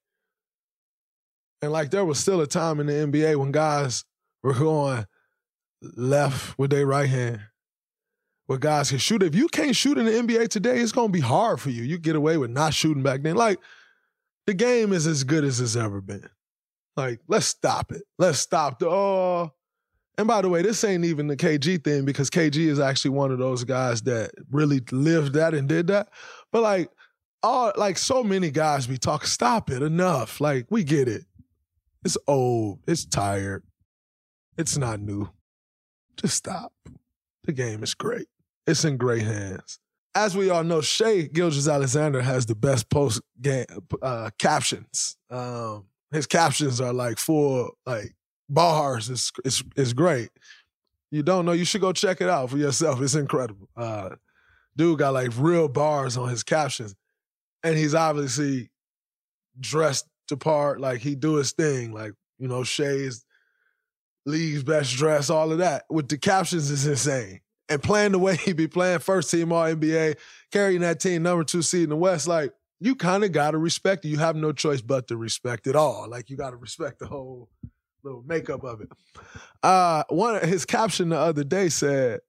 And 1.61 1.71
like 1.71 1.91
there 1.91 2.05
was 2.05 2.19
still 2.19 2.41
a 2.41 2.47
time 2.47 2.79
in 2.79 2.87
the 2.87 2.93
NBA 2.93 3.35
when 3.37 3.51
guys 3.51 4.03
were 4.43 4.53
going 4.53 5.05
left 5.81 6.57
with 6.57 6.71
their 6.71 6.85
right 6.85 7.09
hand. 7.09 7.41
Where 8.47 8.59
guys 8.59 8.89
can 8.89 8.99
shoot. 8.99 9.23
If 9.23 9.35
you 9.35 9.47
can't 9.47 9.75
shoot 9.75 9.97
in 9.97 10.05
the 10.05 10.11
NBA 10.11 10.49
today, 10.49 10.79
it's 10.79 10.91
gonna 10.91 11.09
be 11.09 11.19
hard 11.19 11.61
for 11.61 11.69
you. 11.69 11.83
You 11.83 11.97
get 11.97 12.15
away 12.15 12.37
with 12.37 12.51
not 12.51 12.73
shooting 12.73 13.03
back 13.03 13.21
then. 13.21 13.35
Like 13.35 13.59
the 14.47 14.53
game 14.53 14.91
is 14.93 15.07
as 15.07 15.23
good 15.23 15.43
as 15.43 15.59
it's 15.59 15.75
ever 15.75 16.01
been. 16.01 16.27
Like, 16.97 17.21
let's 17.27 17.45
stop 17.45 17.91
it. 17.91 18.03
Let's 18.19 18.39
stop 18.39 18.79
the 18.79 18.89
oh, 18.89 19.53
and 20.21 20.27
by 20.27 20.43
the 20.43 20.49
way, 20.49 20.61
this 20.61 20.83
ain't 20.83 21.03
even 21.03 21.25
the 21.25 21.35
KG 21.35 21.83
thing 21.83 22.05
because 22.05 22.29
KG 22.29 22.67
is 22.67 22.79
actually 22.79 23.09
one 23.09 23.31
of 23.31 23.39
those 23.39 23.63
guys 23.63 24.03
that 24.03 24.29
really 24.51 24.79
lived 24.91 25.33
that 25.33 25.55
and 25.55 25.67
did 25.67 25.87
that. 25.87 26.09
But 26.51 26.61
like, 26.61 26.91
all 27.41 27.73
like 27.75 27.97
so 27.97 28.23
many 28.23 28.51
guys 28.51 28.85
be 28.85 28.99
talking, 28.99 29.25
stop 29.25 29.71
it, 29.71 29.81
enough. 29.81 30.39
Like, 30.39 30.67
we 30.69 30.83
get 30.83 31.07
it. 31.07 31.25
It's 32.05 32.19
old, 32.27 32.81
it's 32.87 33.03
tired, 33.03 33.63
it's 34.59 34.77
not 34.77 34.99
new. 34.99 35.27
Just 36.17 36.35
stop. 36.35 36.71
The 37.45 37.51
game 37.51 37.81
is 37.81 37.95
great. 37.95 38.27
It's 38.67 38.85
in 38.85 38.97
great 38.97 39.23
hands. 39.23 39.79
As 40.13 40.37
we 40.37 40.51
all 40.51 40.63
know, 40.63 40.81
Shai 40.81 41.21
Gilgeous-Alexander 41.33 42.21
has 42.21 42.45
the 42.45 42.53
best 42.53 42.91
post 42.91 43.21
game 43.41 43.65
uh, 44.03 44.29
captions. 44.37 45.17
Um, 45.31 45.85
his 46.11 46.27
captions 46.27 46.79
are 46.79 46.93
like 46.93 47.17
full, 47.17 47.71
like 47.87 48.13
bars 48.51 49.09
is 49.09 49.31
is 49.43 49.63
is 49.75 49.93
great. 49.93 50.29
You 51.09 51.23
don't 51.23 51.45
know, 51.45 51.51
you 51.51 51.65
should 51.65 51.81
go 51.81 51.91
check 51.91 52.21
it 52.21 52.29
out 52.29 52.49
for 52.49 52.57
yourself. 52.57 53.01
It's 53.01 53.15
incredible. 53.15 53.67
Uh, 53.75 54.11
dude 54.77 54.99
got 54.99 55.13
like 55.13 55.31
real 55.37 55.67
bars 55.67 56.17
on 56.17 56.29
his 56.29 56.43
captions, 56.43 56.95
and 57.63 57.77
he's 57.77 57.95
obviously 57.95 58.69
dressed 59.59 60.05
to 60.27 60.37
part. 60.37 60.79
Like 60.79 61.01
he 61.01 61.15
do 61.15 61.35
his 61.35 61.51
thing. 61.53 61.93
Like 61.93 62.13
you 62.37 62.47
know, 62.47 62.63
Shai's 62.63 63.25
league's 64.25 64.63
best 64.63 64.95
dress, 64.95 65.29
all 65.29 65.51
of 65.51 65.59
that. 65.59 65.85
With 65.89 66.09
the 66.09 66.17
captions 66.17 66.69
is 66.69 66.85
insane. 66.85 67.39
And 67.69 67.81
playing 67.81 68.11
the 68.11 68.19
way 68.19 68.35
he 68.35 68.51
be 68.51 68.67
playing, 68.67 68.99
first 68.99 69.31
team 69.31 69.53
All 69.53 69.63
NBA, 69.63 70.17
carrying 70.51 70.81
that 70.81 70.99
team 70.99 71.23
number 71.23 71.45
two 71.45 71.61
seed 71.61 71.83
in 71.83 71.89
the 71.89 71.95
West, 71.95 72.27
like 72.27 72.51
you 72.81 72.95
kind 72.95 73.23
of 73.23 73.31
got 73.31 73.51
to 73.51 73.57
respect 73.57 74.03
it. 74.03 74.09
You 74.09 74.17
have 74.17 74.35
no 74.35 74.51
choice 74.51 74.81
but 74.81 75.07
to 75.07 75.15
respect 75.15 75.67
it 75.67 75.75
all. 75.75 76.09
Like 76.09 76.29
you 76.29 76.35
got 76.35 76.49
to 76.49 76.57
respect 76.57 76.99
the 76.99 77.07
whole 77.07 77.47
little 78.03 78.23
makeup 78.23 78.63
of 78.63 78.81
it. 78.81 78.89
Uh, 79.63 80.03
one 80.09 80.45
his 80.47 80.65
caption 80.65 81.09
the 81.09 81.17
other 81.17 81.43
day 81.43 81.69
said, 81.69 82.21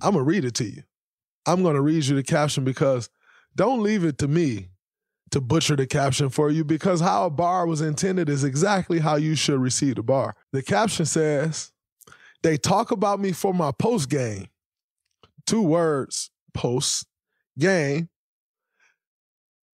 "I'm 0.00 0.12
gonna 0.12 0.24
read 0.24 0.44
it 0.44 0.54
to 0.56 0.64
you. 0.64 0.82
I'm 1.46 1.62
gonna 1.62 1.82
read 1.82 2.04
you 2.04 2.16
the 2.16 2.22
caption 2.22 2.64
because 2.64 3.10
don't 3.56 3.82
leave 3.82 4.04
it 4.04 4.18
to 4.18 4.28
me 4.28 4.68
to 5.30 5.40
butcher 5.40 5.76
the 5.76 5.86
caption 5.86 6.28
for 6.28 6.50
you 6.50 6.64
because 6.64 7.00
how 7.00 7.26
a 7.26 7.30
bar 7.30 7.66
was 7.66 7.80
intended 7.80 8.28
is 8.28 8.44
exactly 8.44 8.98
how 8.98 9.16
you 9.16 9.34
should 9.34 9.60
receive 9.60 9.96
the 9.96 10.02
bar. 10.02 10.36
The 10.52 10.62
caption 10.62 11.06
says, 11.06 11.72
"They 12.42 12.58
talk 12.58 12.90
about 12.90 13.20
me 13.20 13.32
for 13.32 13.54
my 13.54 13.72
post 13.72 14.08
game. 14.08 14.48
Two 15.46 15.62
words: 15.62 16.30
post 16.54 17.06
game, 17.58 18.08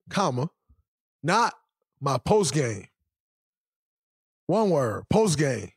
comma, 0.09 0.51
not 1.23 1.55
my 2.01 2.19
post 2.19 2.55
game." 2.55 2.89
One 4.53 4.69
word, 4.69 5.05
post 5.09 5.39
game. 5.39 5.71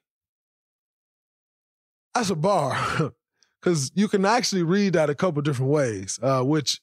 That's 2.14 2.30
a 2.30 2.36
bar. 2.36 3.14
Because 3.62 3.92
you 3.96 4.08
can 4.08 4.26
actually 4.26 4.62
read 4.62 4.94
that 4.94 5.10
a 5.10 5.16
couple 5.16 5.42
different 5.42 5.72
ways, 5.72 6.20
uh, 6.22 6.44
which 6.44 6.80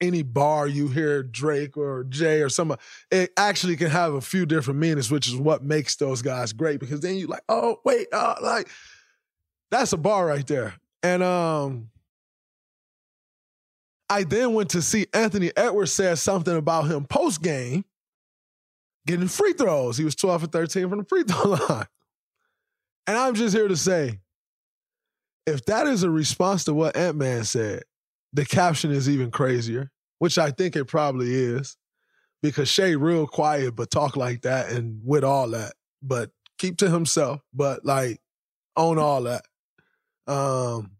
any 0.00 0.22
bar 0.22 0.66
you 0.66 0.88
hear 0.88 1.22
Drake 1.22 1.76
or 1.76 2.02
Jay 2.02 2.40
or 2.40 2.48
somebody, 2.48 2.80
it 3.12 3.30
actually 3.36 3.76
can 3.76 3.88
have 3.88 4.14
a 4.14 4.20
few 4.20 4.44
different 4.44 4.80
meanings, 4.80 5.08
which 5.08 5.28
is 5.28 5.36
what 5.36 5.62
makes 5.62 5.94
those 5.94 6.20
guys 6.20 6.52
great. 6.52 6.80
Because 6.80 6.98
then 6.98 7.14
you 7.14 7.28
like, 7.28 7.44
oh, 7.48 7.76
wait, 7.84 8.08
uh, 8.12 8.34
like, 8.42 8.68
that's 9.70 9.92
a 9.92 9.96
bar 9.96 10.26
right 10.26 10.44
there. 10.48 10.74
And 11.04 11.22
um, 11.22 11.90
I 14.10 14.24
then 14.24 14.54
went 14.54 14.70
to 14.70 14.82
see 14.82 15.06
Anthony 15.14 15.52
Edwards 15.56 15.92
said 15.92 16.18
something 16.18 16.56
about 16.56 16.90
him 16.90 17.04
post 17.04 17.40
game 17.40 17.84
getting 19.08 19.26
free 19.26 19.54
throws. 19.54 19.96
He 19.96 20.04
was 20.04 20.14
12 20.14 20.42
for 20.42 20.46
13 20.46 20.88
from 20.90 20.98
the 20.98 21.04
free 21.04 21.24
throw 21.24 21.50
line. 21.68 21.86
And 23.06 23.16
I'm 23.16 23.34
just 23.34 23.56
here 23.56 23.66
to 23.66 23.76
say, 23.76 24.20
if 25.46 25.64
that 25.64 25.86
is 25.86 26.02
a 26.02 26.10
response 26.10 26.64
to 26.64 26.74
what 26.74 26.94
Ant 26.94 27.16
Man 27.16 27.42
said, 27.44 27.84
the 28.34 28.44
caption 28.44 28.92
is 28.92 29.08
even 29.08 29.30
crazier, 29.30 29.90
which 30.18 30.36
I 30.36 30.50
think 30.50 30.76
it 30.76 30.84
probably 30.84 31.34
is, 31.34 31.78
because 32.42 32.68
Shai 32.68 32.90
real 32.90 33.26
quiet 33.26 33.74
but 33.74 33.90
talk 33.90 34.14
like 34.14 34.42
that 34.42 34.70
and 34.70 35.00
with 35.02 35.24
all 35.24 35.48
that, 35.50 35.72
but 36.02 36.30
keep 36.58 36.76
to 36.78 36.90
himself, 36.90 37.40
but 37.54 37.86
like 37.86 38.20
own 38.76 38.98
all 38.98 39.22
that. 39.22 39.44
Um, 40.26 40.97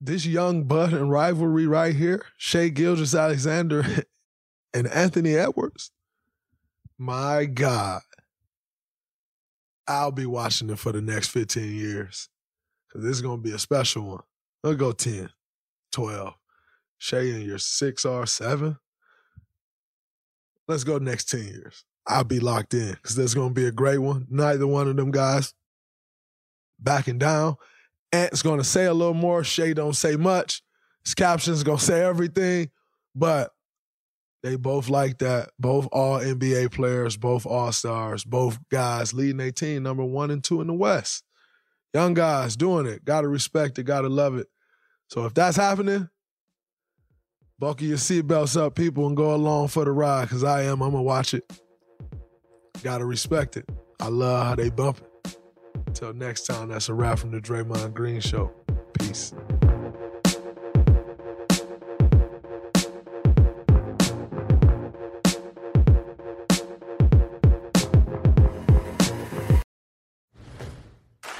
this 0.00 0.26
young 0.26 0.64
bud 0.64 0.92
and 0.92 1.10
rivalry 1.10 1.66
right 1.66 1.94
here, 1.94 2.24
Shai 2.36 2.68
Gilgeous-Alexander 2.68 3.84
and 4.74 4.86
Anthony 4.88 5.34
Edwards, 5.34 5.90
my 6.96 7.44
God, 7.44 8.02
I'll 9.86 10.12
be 10.12 10.26
watching 10.26 10.70
it 10.70 10.78
for 10.78 10.92
the 10.92 11.00
next 11.00 11.28
15 11.28 11.74
years 11.74 12.28
because 12.86 13.04
this 13.04 13.16
is 13.16 13.22
to 13.38 13.42
be 13.42 13.54
a 13.54 13.58
special 13.58 14.02
one. 14.02 14.22
Let's 14.62 14.76
go 14.76 14.92
10, 14.92 15.30
12. 15.92 16.34
Shai 16.98 17.20
in 17.20 17.42
your 17.42 17.58
six 17.58 18.04
or 18.04 18.26
seven. 18.26 18.76
Let's 20.66 20.84
go 20.84 20.98
next 20.98 21.30
10 21.30 21.44
years. 21.44 21.84
I'll 22.06 22.24
be 22.24 22.40
locked 22.40 22.74
in 22.74 22.90
because 22.90 23.16
there's 23.16 23.34
to 23.50 23.60
be 23.60 23.66
a 23.66 23.72
great 23.72 23.98
one. 23.98 24.26
Neither 24.30 24.66
one 24.66 24.88
of 24.88 24.96
them 24.96 25.10
guys 25.10 25.54
backing 26.78 27.18
down. 27.18 27.56
Ant's 28.12 28.42
gonna 28.42 28.64
say 28.64 28.86
a 28.86 28.94
little 28.94 29.14
more. 29.14 29.44
Shai 29.44 29.72
don't 29.72 29.96
say 29.96 30.16
much. 30.16 30.62
His 31.04 31.14
caption's 31.14 31.62
gonna 31.62 31.78
say 31.78 32.02
everything, 32.02 32.70
but 33.14 33.50
they 34.42 34.56
both 34.56 34.88
like 34.88 35.18
that. 35.18 35.50
Both 35.58 35.88
all 35.92 36.20
NBA 36.20 36.72
players, 36.72 37.16
both 37.16 37.44
all 37.44 37.72
stars, 37.72 38.24
both 38.24 38.58
guys 38.70 39.12
leading 39.12 39.38
their 39.38 39.50
team 39.50 39.82
number 39.82 40.04
one 40.04 40.30
and 40.30 40.42
two 40.42 40.60
in 40.60 40.66
the 40.66 40.74
West. 40.74 41.24
Young 41.94 42.14
guys 42.14 42.56
doing 42.56 42.86
it. 42.86 43.04
Gotta 43.04 43.28
respect 43.28 43.78
it, 43.78 43.84
gotta 43.84 44.08
love 44.08 44.36
it. 44.36 44.46
So 45.08 45.24
if 45.24 45.34
that's 45.34 45.56
happening, 45.56 46.08
buckle 47.58 47.86
your 47.86 47.96
seatbelts 47.96 48.60
up, 48.60 48.74
people, 48.74 49.06
and 49.06 49.16
go 49.16 49.34
along 49.34 49.68
for 49.68 49.84
the 49.84 49.92
ride, 49.92 50.24
because 50.24 50.44
I 50.44 50.62
am. 50.64 50.82
I'm 50.82 50.92
gonna 50.92 51.02
watch 51.02 51.34
it. 51.34 51.50
Gotta 52.82 53.04
respect 53.04 53.56
it. 53.56 53.68
I 54.00 54.08
love 54.08 54.46
how 54.46 54.54
they 54.54 54.70
bump 54.70 54.98
it. 54.98 55.07
Until 55.88 56.12
next 56.12 56.44
time, 56.44 56.68
that's 56.68 56.90
a 56.90 56.94
wrap 56.94 57.18
from 57.18 57.30
the 57.30 57.40
Draymond 57.40 57.94
Green 57.94 58.20
Show. 58.20 58.52
Peace. 58.92 59.32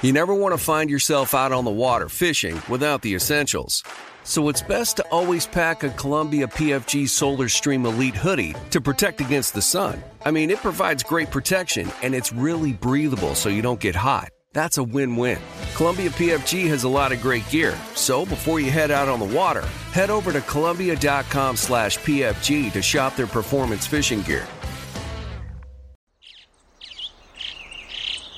You 0.01 0.13
never 0.13 0.33
want 0.33 0.53
to 0.53 0.57
find 0.57 0.89
yourself 0.89 1.35
out 1.35 1.51
on 1.51 1.63
the 1.63 1.69
water 1.69 2.09
fishing 2.09 2.59
without 2.67 3.03
the 3.03 3.13
essentials. 3.13 3.83
So 4.23 4.49
it's 4.49 4.63
best 4.63 4.97
to 4.97 5.03
always 5.11 5.45
pack 5.45 5.83
a 5.83 5.89
Columbia 5.91 6.47
PFG 6.47 7.07
Solar 7.07 7.49
Stream 7.49 7.85
Elite 7.85 8.15
hoodie 8.15 8.55
to 8.71 8.81
protect 8.81 9.21
against 9.21 9.53
the 9.53 9.61
sun. 9.61 10.03
I 10.25 10.31
mean, 10.31 10.49
it 10.49 10.57
provides 10.57 11.03
great 11.03 11.29
protection 11.29 11.87
and 12.01 12.15
it's 12.15 12.33
really 12.33 12.73
breathable 12.73 13.35
so 13.35 13.49
you 13.49 13.61
don't 13.61 13.79
get 13.79 13.95
hot. 13.95 14.29
That's 14.53 14.77
a 14.77 14.83
win-win. 14.83 15.39
Columbia 15.75 16.09
PFG 16.09 16.67
has 16.67 16.83
a 16.83 16.89
lot 16.89 17.11
of 17.11 17.21
great 17.21 17.47
gear, 17.49 17.77
so 17.95 18.25
before 18.25 18.59
you 18.59 18.71
head 18.71 18.91
out 18.91 19.07
on 19.07 19.19
the 19.19 19.35
water, 19.35 19.65
head 19.91 20.09
over 20.09 20.31
to 20.31 20.41
Columbia.com 20.41 21.55
slash 21.55 21.97
PFG 21.99 22.71
to 22.73 22.81
shop 22.81 23.15
their 23.15 23.27
performance 23.27 23.87
fishing 23.87 24.21
gear. 24.23 24.47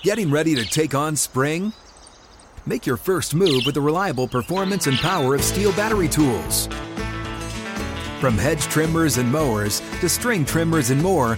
Getting 0.03 0.31
ready 0.31 0.55
to 0.55 0.65
take 0.65 0.95
on 0.95 1.15
spring? 1.15 1.73
Make 2.65 2.85
your 2.85 2.97
first 2.97 3.35
move 3.35 3.63
with 3.65 3.75
the 3.75 3.81
reliable 3.81 4.27
performance 4.27 4.87
and 4.87 4.97
power 4.97 5.35
of 5.35 5.41
STIHL 5.41 5.75
battery 5.75 6.07
tools. 6.07 6.67
From 8.19 8.37
hedge 8.37 8.63
trimmers 8.63 9.17
and 9.17 9.31
mowers 9.31 9.79
to 9.99 10.09
string 10.09 10.45
trimmers 10.45 10.89
and 10.89 11.01
more, 11.01 11.37